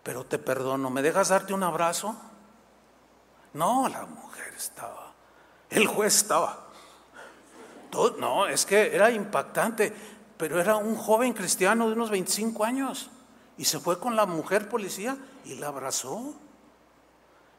[0.03, 0.89] Pero te perdono.
[0.89, 2.13] ¿Me dejas darte un abrazo?
[3.53, 5.13] No, la mujer estaba.
[5.69, 6.65] El juez estaba
[7.91, 9.93] no, es que era impactante,
[10.37, 13.09] pero era un joven cristiano de unos 25 años
[13.57, 16.33] y se fue con la mujer policía y la abrazó.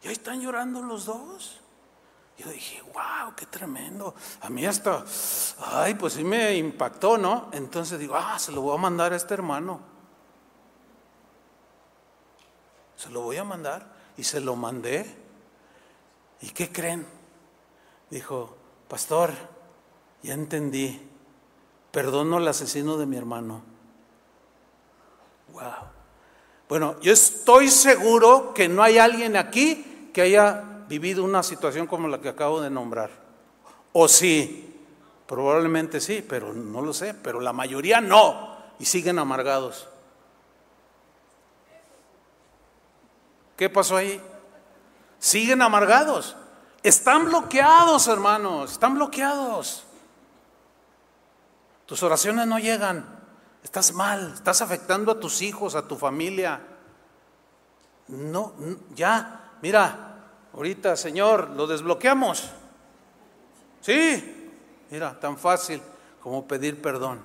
[0.03, 1.61] Y ahí están llorando los dos.
[2.39, 4.15] Yo dije, wow, qué tremendo.
[4.41, 5.05] A mí hasta,
[5.73, 7.51] ay, pues sí me impactó, ¿no?
[7.53, 9.81] Entonces digo, ah, se lo voy a mandar a este hermano.
[12.97, 13.93] Se lo voy a mandar.
[14.17, 15.05] Y se lo mandé.
[16.41, 17.07] ¿Y qué creen?
[18.09, 18.57] Dijo,
[18.89, 19.33] pastor,
[20.23, 21.01] ya entendí.
[21.91, 23.63] Perdono al asesino de mi hermano.
[25.53, 25.63] Wow.
[26.69, 32.07] Bueno, yo estoy seguro que no hay alguien aquí que haya vivido una situación como
[32.07, 33.11] la que acabo de nombrar.
[33.93, 34.77] O sí,
[35.27, 39.89] probablemente sí, pero no lo sé, pero la mayoría no y siguen amargados.
[43.57, 44.21] ¿Qué pasó ahí?
[45.19, 46.37] Siguen amargados.
[46.83, 49.85] Están bloqueados, hermanos, están bloqueados.
[51.91, 53.05] Tus oraciones no llegan.
[53.65, 56.61] Estás mal, estás afectando a tus hijos, a tu familia.
[58.07, 58.53] No,
[58.95, 60.21] ya, mira,
[60.55, 62.49] ahorita, Señor, lo desbloqueamos.
[63.81, 64.53] Sí,
[64.89, 65.83] mira, tan fácil
[66.23, 67.25] como pedir perdón.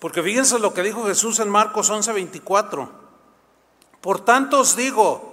[0.00, 2.88] Porque fíjense lo que dijo Jesús en Marcos 11:24.
[4.00, 5.29] Por tanto os digo,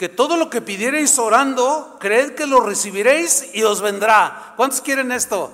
[0.00, 4.54] que todo lo que pidierais orando, creed que lo recibiréis y os vendrá.
[4.56, 5.52] ¿Cuántos quieren esto?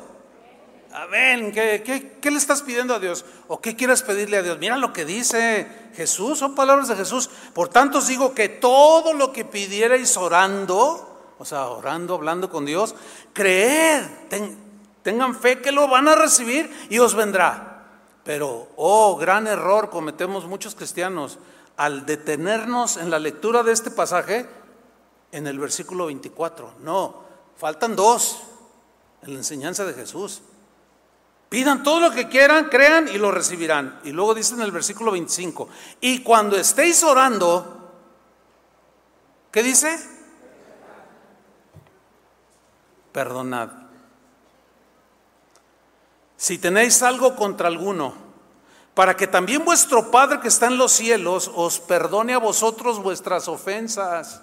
[0.93, 1.51] Amén.
[1.51, 3.25] ¿Qué, qué, le estás pidiendo a Dios?
[3.49, 4.57] ¿O qué quieres pedirle a Dios?
[4.61, 5.67] Mira lo que dice
[5.97, 7.29] Jesús, son palabras de Jesús.
[7.55, 12.65] Por tanto os digo que todo lo que pidierais orando, o sea, orando, hablando con
[12.65, 12.95] Dios,
[13.33, 14.05] creed,
[15.03, 17.83] tengan fe que lo van a recibir y os vendrá.
[18.23, 21.41] Pero, oh, gran error cometemos muchos cristianos
[21.77, 24.49] al detenernos en la lectura de este pasaje
[25.33, 26.74] en el versículo 24.
[26.83, 27.22] No,
[27.57, 28.43] faltan dos
[29.22, 30.43] en la enseñanza de Jesús.
[31.49, 34.01] Pidan todo lo que quieran, crean y lo recibirán.
[34.05, 35.68] Y luego dice en el versículo 25,
[36.01, 37.93] y cuando estéis orando,
[39.53, 39.97] ¿qué dice?
[43.12, 43.70] Perdonad.
[46.37, 48.26] Si tenéis algo contra alguno,
[48.97, 53.47] para que también vuestro Padre que está en los cielos os perdone a vosotros vuestras
[53.47, 54.41] ofensas.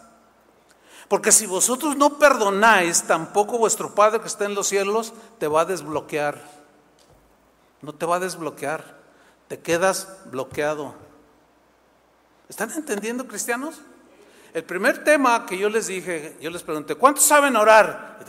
[1.07, 5.61] Porque si vosotros no perdonáis, tampoco vuestro Padre que está en los cielos te va
[5.61, 6.39] a desbloquear.
[7.81, 8.95] No te va a desbloquear.
[9.47, 10.93] Te quedas bloqueado.
[12.47, 13.81] ¿Están entendiendo, cristianos?
[14.53, 18.19] El primer tema que yo les dije, yo les pregunté, ¿cuántos saben orar?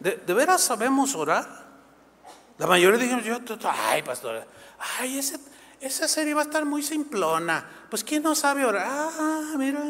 [0.00, 1.46] ¿De, veras sabemos orar?
[2.58, 3.38] La mayoría dijeron, yo,
[3.88, 4.44] ay, pastor,
[4.98, 5.18] ay,
[5.80, 7.68] esa serie va a estar muy simplona.
[7.88, 8.86] Pues, ¿quién no sabe orar?
[8.88, 9.82] Ah, mira,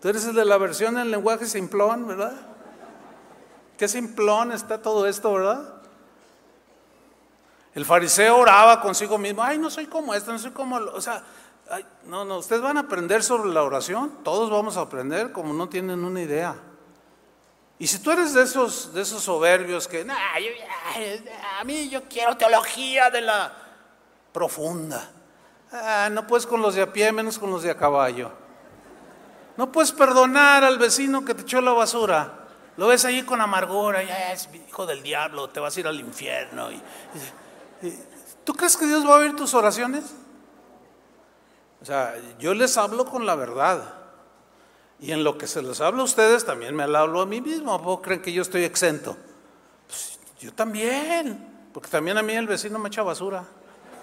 [0.00, 2.34] tú eres el de la versión en lenguaje simplón, ¿verdad?
[3.76, 5.74] Qué simplón está todo esto, ¿verdad?
[7.74, 11.24] El fariseo oraba consigo mismo, ay, no soy como esto, no soy como, o sea,
[12.04, 15.68] no, no, ustedes van a aprender sobre la oración, todos vamos a aprender como no
[15.68, 16.54] tienen una idea.
[17.76, 23.10] Y si tú eres de esos, de esos soberbios que, a mí yo quiero teología
[23.10, 23.63] de la
[24.34, 25.08] profunda,
[25.70, 28.32] ah, no puedes con los de a pie, menos con los de a caballo.
[29.56, 32.40] No puedes perdonar al vecino que te echó la basura.
[32.76, 36.00] Lo ves ahí con amargura, ya es hijo del diablo, te vas a ir al
[36.00, 36.68] infierno.
[38.42, 40.04] ¿Tú crees que Dios va a oír tus oraciones?
[41.80, 43.94] O sea, yo les hablo con la verdad.
[44.98, 47.72] Y en lo que se les habla a ustedes, también me hablo a mí mismo.
[47.72, 49.16] ¿O creen que yo estoy exento?
[49.86, 53.44] Pues, yo también, porque también a mí el vecino me echa basura.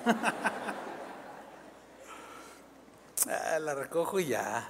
[3.29, 4.67] Ah, la recojo y ya.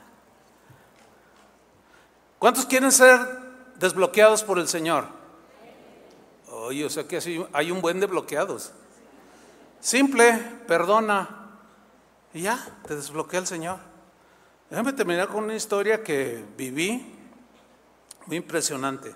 [2.38, 3.18] ¿Cuántos quieren ser
[3.76, 5.06] desbloqueados por el Señor?
[6.50, 8.74] Oye, o sea que hay un buen de bloqueados.
[9.80, 10.34] Simple,
[10.68, 11.42] perdona,
[12.34, 13.78] y ya, te desbloquea el Señor.
[14.70, 17.06] Déjame terminar con una historia que viví,
[18.26, 19.14] muy impresionante.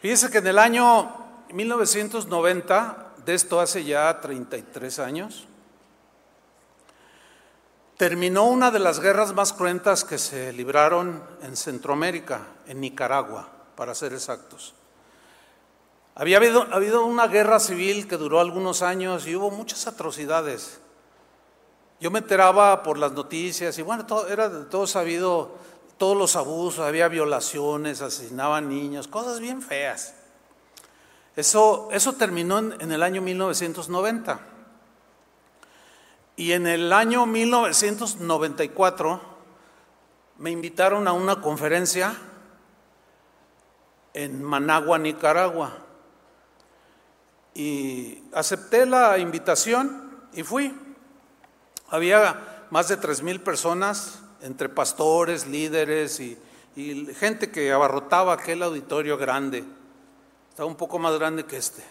[0.00, 1.12] Fíjese que en el año
[1.52, 5.46] 1990, de esto hace ya 33 años,
[7.96, 13.94] terminó una de las guerras más cruentas que se libraron en Centroamérica, en Nicaragua, para
[13.94, 14.74] ser exactos.
[16.14, 20.80] Había habido, una guerra civil que duró algunos años y hubo muchas atrocidades.
[22.00, 25.56] Yo me enteraba por las noticias y bueno, todo, era todo sabido,
[25.98, 30.14] todos los abusos, había violaciones, asesinaban niños, cosas bien feas.
[31.40, 34.40] Eso, eso terminó en, en el año 1990.
[36.36, 39.20] Y en el año 1994
[40.38, 42.14] me invitaron a una conferencia
[44.14, 45.78] en Managua, Nicaragua.
[47.54, 50.74] Y acepté la invitación y fui.
[51.88, 56.38] Había más de tres mil personas, entre pastores, líderes y,
[57.18, 59.64] gente que abarrotaba aquel auditorio grande.
[60.50, 61.82] Estaba un poco más grande que este.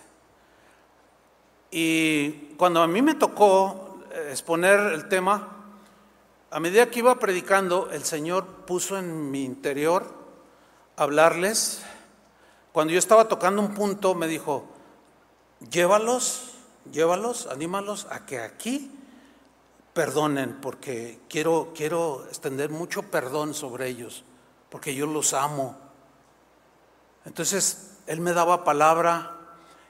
[1.72, 5.56] Y cuando a mí me tocó eh, exponer el tema,
[6.52, 10.14] a medida que iba predicando, el Señor puso en mi interior
[10.98, 11.84] hablarles.
[12.72, 14.66] Cuando yo estaba tocando un punto, me dijo,
[15.72, 16.56] llévalos,
[16.92, 18.92] llévalos, anímalos a que aquí
[19.94, 24.24] perdonen, porque quiero, quiero extender mucho perdón sobre ellos,
[24.70, 25.78] porque yo los amo.
[27.26, 29.36] Entonces, Él me daba palabra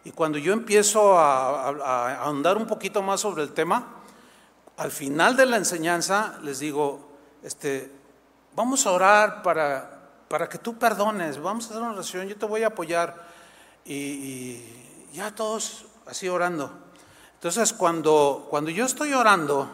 [0.03, 1.69] y cuando yo empiezo a,
[2.21, 3.95] ahondar un poquito más sobre el tema,
[4.75, 6.99] al final de la enseñanza les digo,
[7.43, 7.89] este,
[8.57, 12.45] vamos a orar para, para que tú perdones, vamos a hacer una oración, yo te
[12.45, 13.15] voy a apoyar.
[13.85, 16.69] Y, y ya todos así orando.
[17.35, 19.69] Entonces, cuando, cuando yo estoy orando,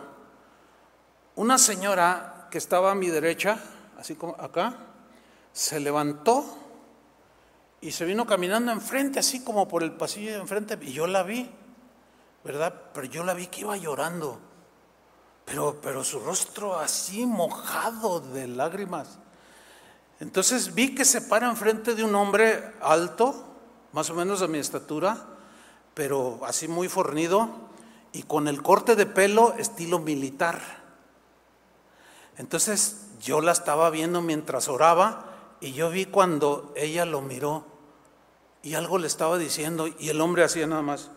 [1.33, 3.57] una señora que estaba a mi derecha,
[3.97, 4.75] así como acá,
[5.51, 6.64] se levantó
[7.85, 11.21] y se vino caminando enfrente, así como por el pasillo de enfrente, y yo la
[11.21, 11.47] vi,
[12.43, 12.73] ¿verdad?
[12.95, 14.39] Pero yo la vi que iba llorando,
[15.45, 19.19] pero, pero su rostro así mojado de lágrimas.
[20.19, 23.55] Entonces vi que se para enfrente de un hombre alto,
[23.91, 25.23] más o menos de mi estatura,
[25.93, 27.51] pero así muy fornido,
[28.13, 30.59] y con el corte de pelo estilo militar.
[32.37, 37.74] Entonces yo la estaba viendo mientras oraba y yo vi cuando ella lo miró
[38.65, 41.11] y algo le estaba diciendo y el hombre hacía nada más.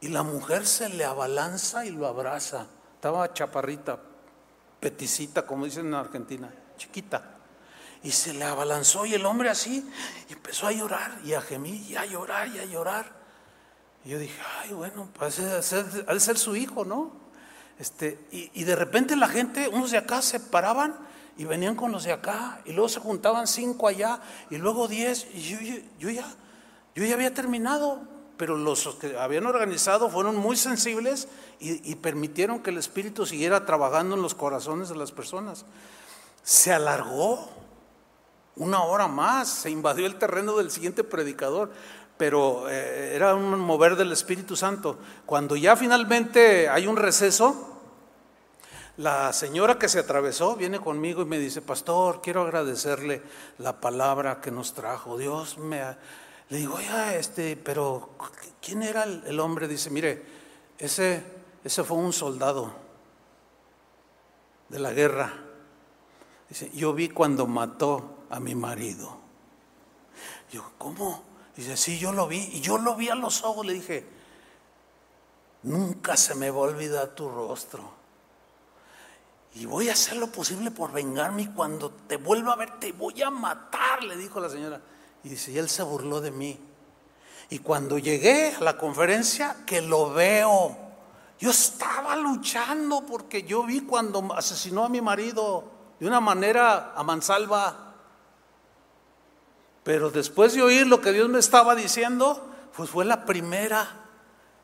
[0.00, 2.66] Y la mujer se le abalanza y lo abraza.
[2.94, 3.98] Estaba chaparrita,
[4.78, 7.34] peticita, como dicen en Argentina, chiquita.
[8.04, 9.84] Y se le abalanzó y el hombre así
[10.28, 13.10] y empezó a llorar y a gemir y a llorar y a llorar.
[14.04, 17.10] Y yo dije, ay, bueno, pues ser su hijo, ¿no?
[17.80, 20.96] Este, y, de repente la gente, unos de acá se paraban
[21.38, 24.20] y venían con los de acá, y luego se juntaban cinco allá,
[24.50, 26.26] y luego diez, y yo, ya,
[26.96, 28.00] yo ya había terminado.
[28.36, 31.26] pero los que habían organizado fueron muy sensibles
[31.58, 35.64] y, permitieron que el Espíritu siguiera trabajando en los corazones de las personas.
[36.44, 37.50] Se alargó
[38.54, 41.72] una hora más, se invadió el terreno del siguiente predicador,
[42.16, 44.98] pero eh, era un mover del Espíritu Santo.
[45.26, 47.77] Cuando ya finalmente hay un receso,
[48.98, 53.22] la señora que se atravesó viene conmigo y me dice, pastor, quiero agradecerle
[53.58, 55.16] la palabra que nos trajo.
[55.16, 55.80] Dios me...
[56.50, 58.10] Le digo, oye, este, pero
[58.60, 59.68] ¿quién era el, hombre?
[59.68, 60.24] Dice, mire,
[60.78, 61.22] ese,
[61.62, 62.72] ese fue un soldado
[64.68, 65.32] de la guerra.
[66.48, 69.16] Dice, yo vi cuando mató a mi marido.
[70.50, 71.22] Yo, ¿cómo?
[71.54, 72.38] Dice, sí, yo lo vi.
[72.52, 73.64] Y yo lo vi a los ojos.
[73.64, 74.06] Le dije,
[75.62, 77.97] nunca se me va a olvidar tu rostro.
[79.54, 82.92] Y voy a hacer lo posible por vengarme y cuando te vuelva a ver te
[82.92, 84.80] voy a matar, le dijo la señora.
[85.24, 86.58] Y dice, y él se burló de mí.
[87.50, 90.76] Y cuando llegué a la conferencia, que lo veo,
[91.38, 95.64] yo estaba luchando porque yo vi cuando asesinó a mi marido
[95.98, 97.94] de una manera a mansalva.
[99.82, 102.46] Pero después de oír lo que Dios me estaba diciendo,
[102.76, 104.04] pues fue la primera.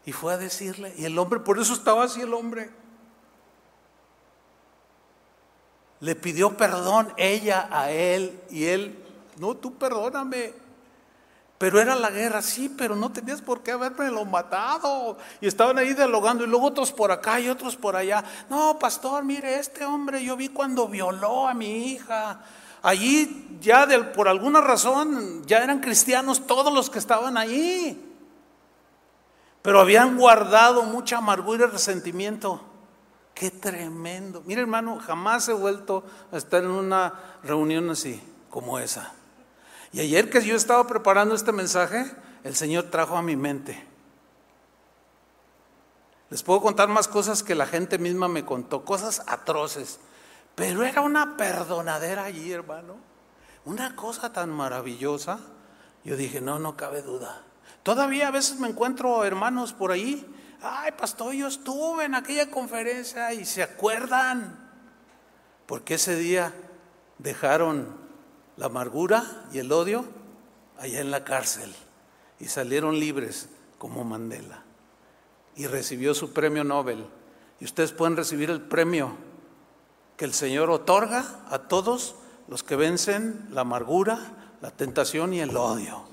[0.04, 2.70] Y fue a decirle, y el hombre, por eso estaba así el hombre.
[6.00, 9.02] Le pidió perdón ella a él y él,
[9.38, 10.64] no, tú perdóname.
[11.56, 15.16] Pero era la guerra, sí, pero no tenías por qué haberme lo matado.
[15.40, 18.24] Y estaban ahí dialogando y luego otros por acá y otros por allá.
[18.50, 22.40] No, pastor, mire, este hombre yo vi cuando violó a mi hija.
[22.82, 28.12] Allí ya por alguna razón ya eran cristianos todos los que estaban ahí.
[29.62, 32.60] Pero habían guardado mucha amargura y resentimiento.
[33.34, 34.42] Qué tremendo.
[34.46, 37.12] Mira hermano, jamás he vuelto a estar en una
[37.42, 39.12] reunión así como esa.
[39.92, 42.10] Y ayer que yo estaba preparando este mensaje,
[42.44, 43.84] el Señor trajo a mi mente.
[46.30, 49.98] Les puedo contar más cosas que la gente misma me contó, cosas atroces.
[50.54, 52.96] Pero era una perdonadera allí, hermano.
[53.64, 55.40] Una cosa tan maravillosa.
[56.04, 57.42] Yo dije, no, no cabe duda.
[57.82, 60.26] Todavía a veces me encuentro hermanos por ahí
[60.64, 64.58] ay pastor, yo estuve en aquella conferencia y se acuerdan,
[65.66, 66.52] porque ese día
[67.18, 67.96] dejaron
[68.56, 70.04] la amargura y el odio
[70.78, 71.74] allá en la cárcel
[72.40, 73.48] y salieron libres
[73.78, 74.62] como Mandela
[75.56, 77.06] y recibió su premio Nobel.
[77.60, 79.16] Y ustedes pueden recibir el premio
[80.16, 82.16] que el Señor otorga a todos
[82.48, 84.18] los que vencen la amargura,
[84.60, 86.04] la tentación y el odio.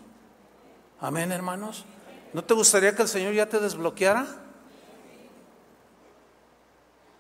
[1.00, 1.86] Amén, hermanos.
[2.34, 4.26] ¿No te gustaría que el Señor ya te desbloqueara?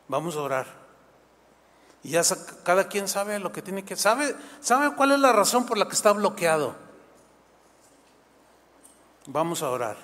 [0.07, 0.67] Vamos a orar.
[2.03, 2.21] Y ya
[2.63, 5.87] cada quien sabe lo que tiene que sabe sabe cuál es la razón por la
[5.87, 6.75] que está bloqueado.
[9.27, 9.97] Vamos a orar.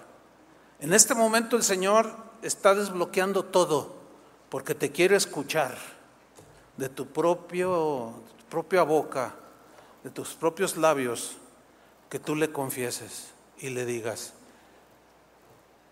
[0.79, 3.95] En este momento el Señor está desbloqueando todo
[4.49, 5.75] porque te quiere escuchar
[6.77, 9.33] de tu propio tu propia boca,
[10.03, 11.37] de tus propios labios
[12.09, 14.33] que tú le confieses y le digas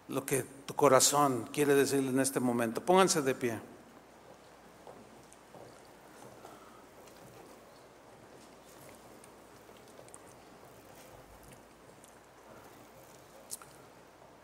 [0.08, 2.82] lo que tu corazón quiere decirle en este momento.
[2.82, 3.60] Pónganse de pie.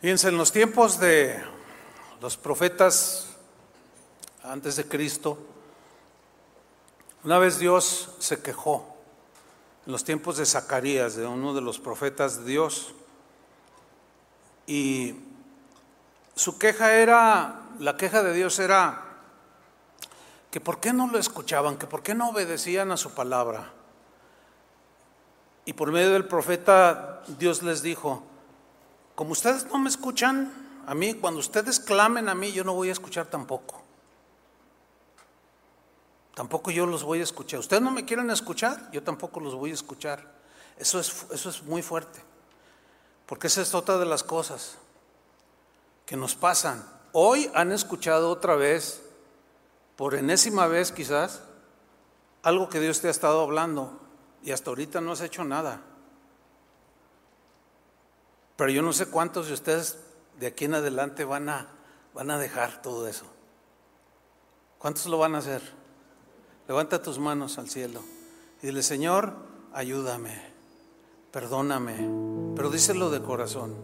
[0.01, 1.39] Fíjense, en los tiempos de
[2.21, 3.29] los profetas
[4.41, 5.37] antes de Cristo,
[7.23, 8.95] una vez Dios se quejó,
[9.85, 12.95] en los tiempos de Zacarías, de uno de los profetas de Dios,
[14.65, 15.15] y
[16.35, 19.05] su queja era, la queja de Dios era
[20.49, 23.71] que por qué no lo escuchaban, que por qué no obedecían a su palabra.
[25.65, 28.23] Y por medio del profeta Dios les dijo,
[29.15, 30.51] como ustedes no me escuchan,
[30.87, 33.81] a mí, cuando ustedes clamen a mí, yo no voy a escuchar tampoco.
[36.33, 37.59] Tampoco yo los voy a escuchar.
[37.59, 40.25] Ustedes no me quieren escuchar, yo tampoco los voy a escuchar.
[40.77, 42.19] Eso es, eso es muy fuerte.
[43.27, 44.77] Porque esa es otra de las cosas
[46.11, 46.85] que nos pasan.
[47.13, 49.01] Hoy han escuchado otra vez,
[49.95, 51.41] por enésima vez quizás,
[52.43, 53.97] algo que Dios te ha estado hablando
[54.43, 55.79] y hasta ahorita no has hecho nada.
[58.57, 59.99] Pero yo no sé cuántos de ustedes
[60.37, 61.69] de aquí en adelante van a,
[62.13, 63.27] van a dejar todo eso.
[64.79, 65.61] ¿Cuántos lo van a hacer?
[66.67, 68.01] Levanta tus manos al cielo
[68.61, 69.33] y dile, Señor,
[69.71, 70.41] ayúdame,
[71.31, 73.77] perdóname, pero díselo de corazón.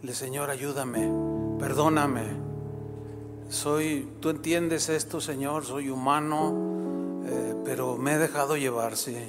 [0.00, 2.24] Dile, Señor, ayúdame, perdóname.
[3.48, 9.28] Soy, tú entiendes esto, Señor, soy humano, eh, pero me he dejado llevarse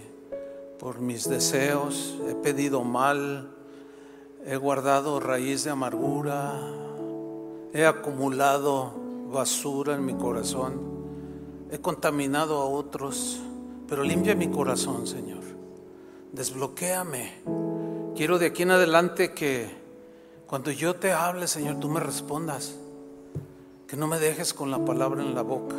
[0.79, 3.51] por mis deseos, he pedido mal,
[4.43, 6.59] He guardado raíz de amargura,
[7.73, 8.91] he acumulado
[9.31, 10.81] basura en mi corazón,
[11.69, 13.39] he contaminado a otros,
[13.87, 15.43] pero limpia mi corazón, Señor.
[16.31, 17.43] Desbloquéame.
[18.15, 19.69] Quiero de aquí en adelante que
[20.51, 22.75] cuando yo te hable, Señor, tú me respondas.
[23.87, 25.77] Que no me dejes con la palabra en la boca.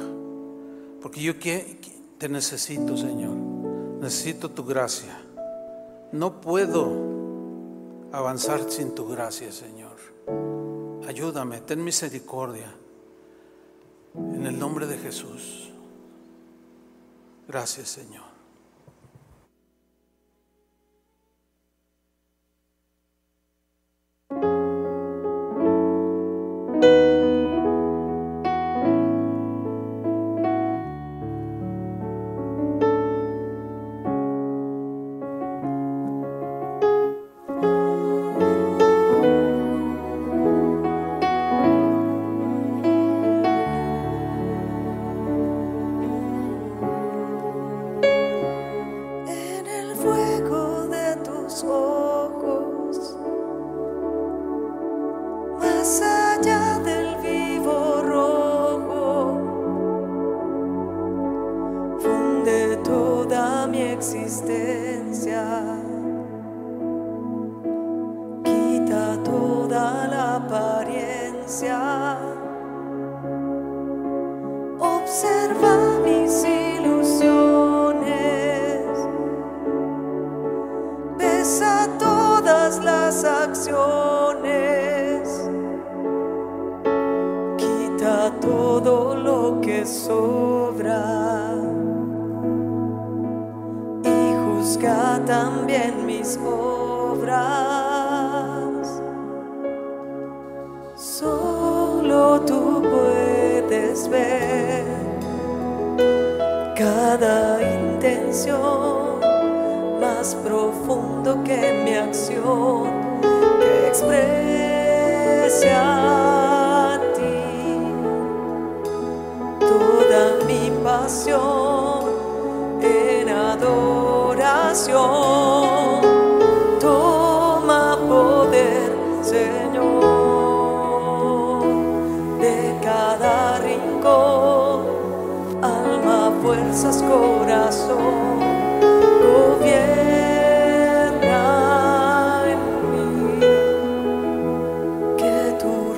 [1.03, 3.35] Porque yo te necesito, Señor.
[4.01, 5.21] Necesito tu gracia.
[6.13, 6.91] No puedo
[8.13, 9.99] avanzar sin tu gracia, Señor.
[11.07, 12.73] Ayúdame, ten misericordia.
[14.15, 15.71] En el nombre de Jesús.
[17.47, 18.32] Gracias, Señor.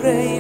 [0.05, 0.35] Lord.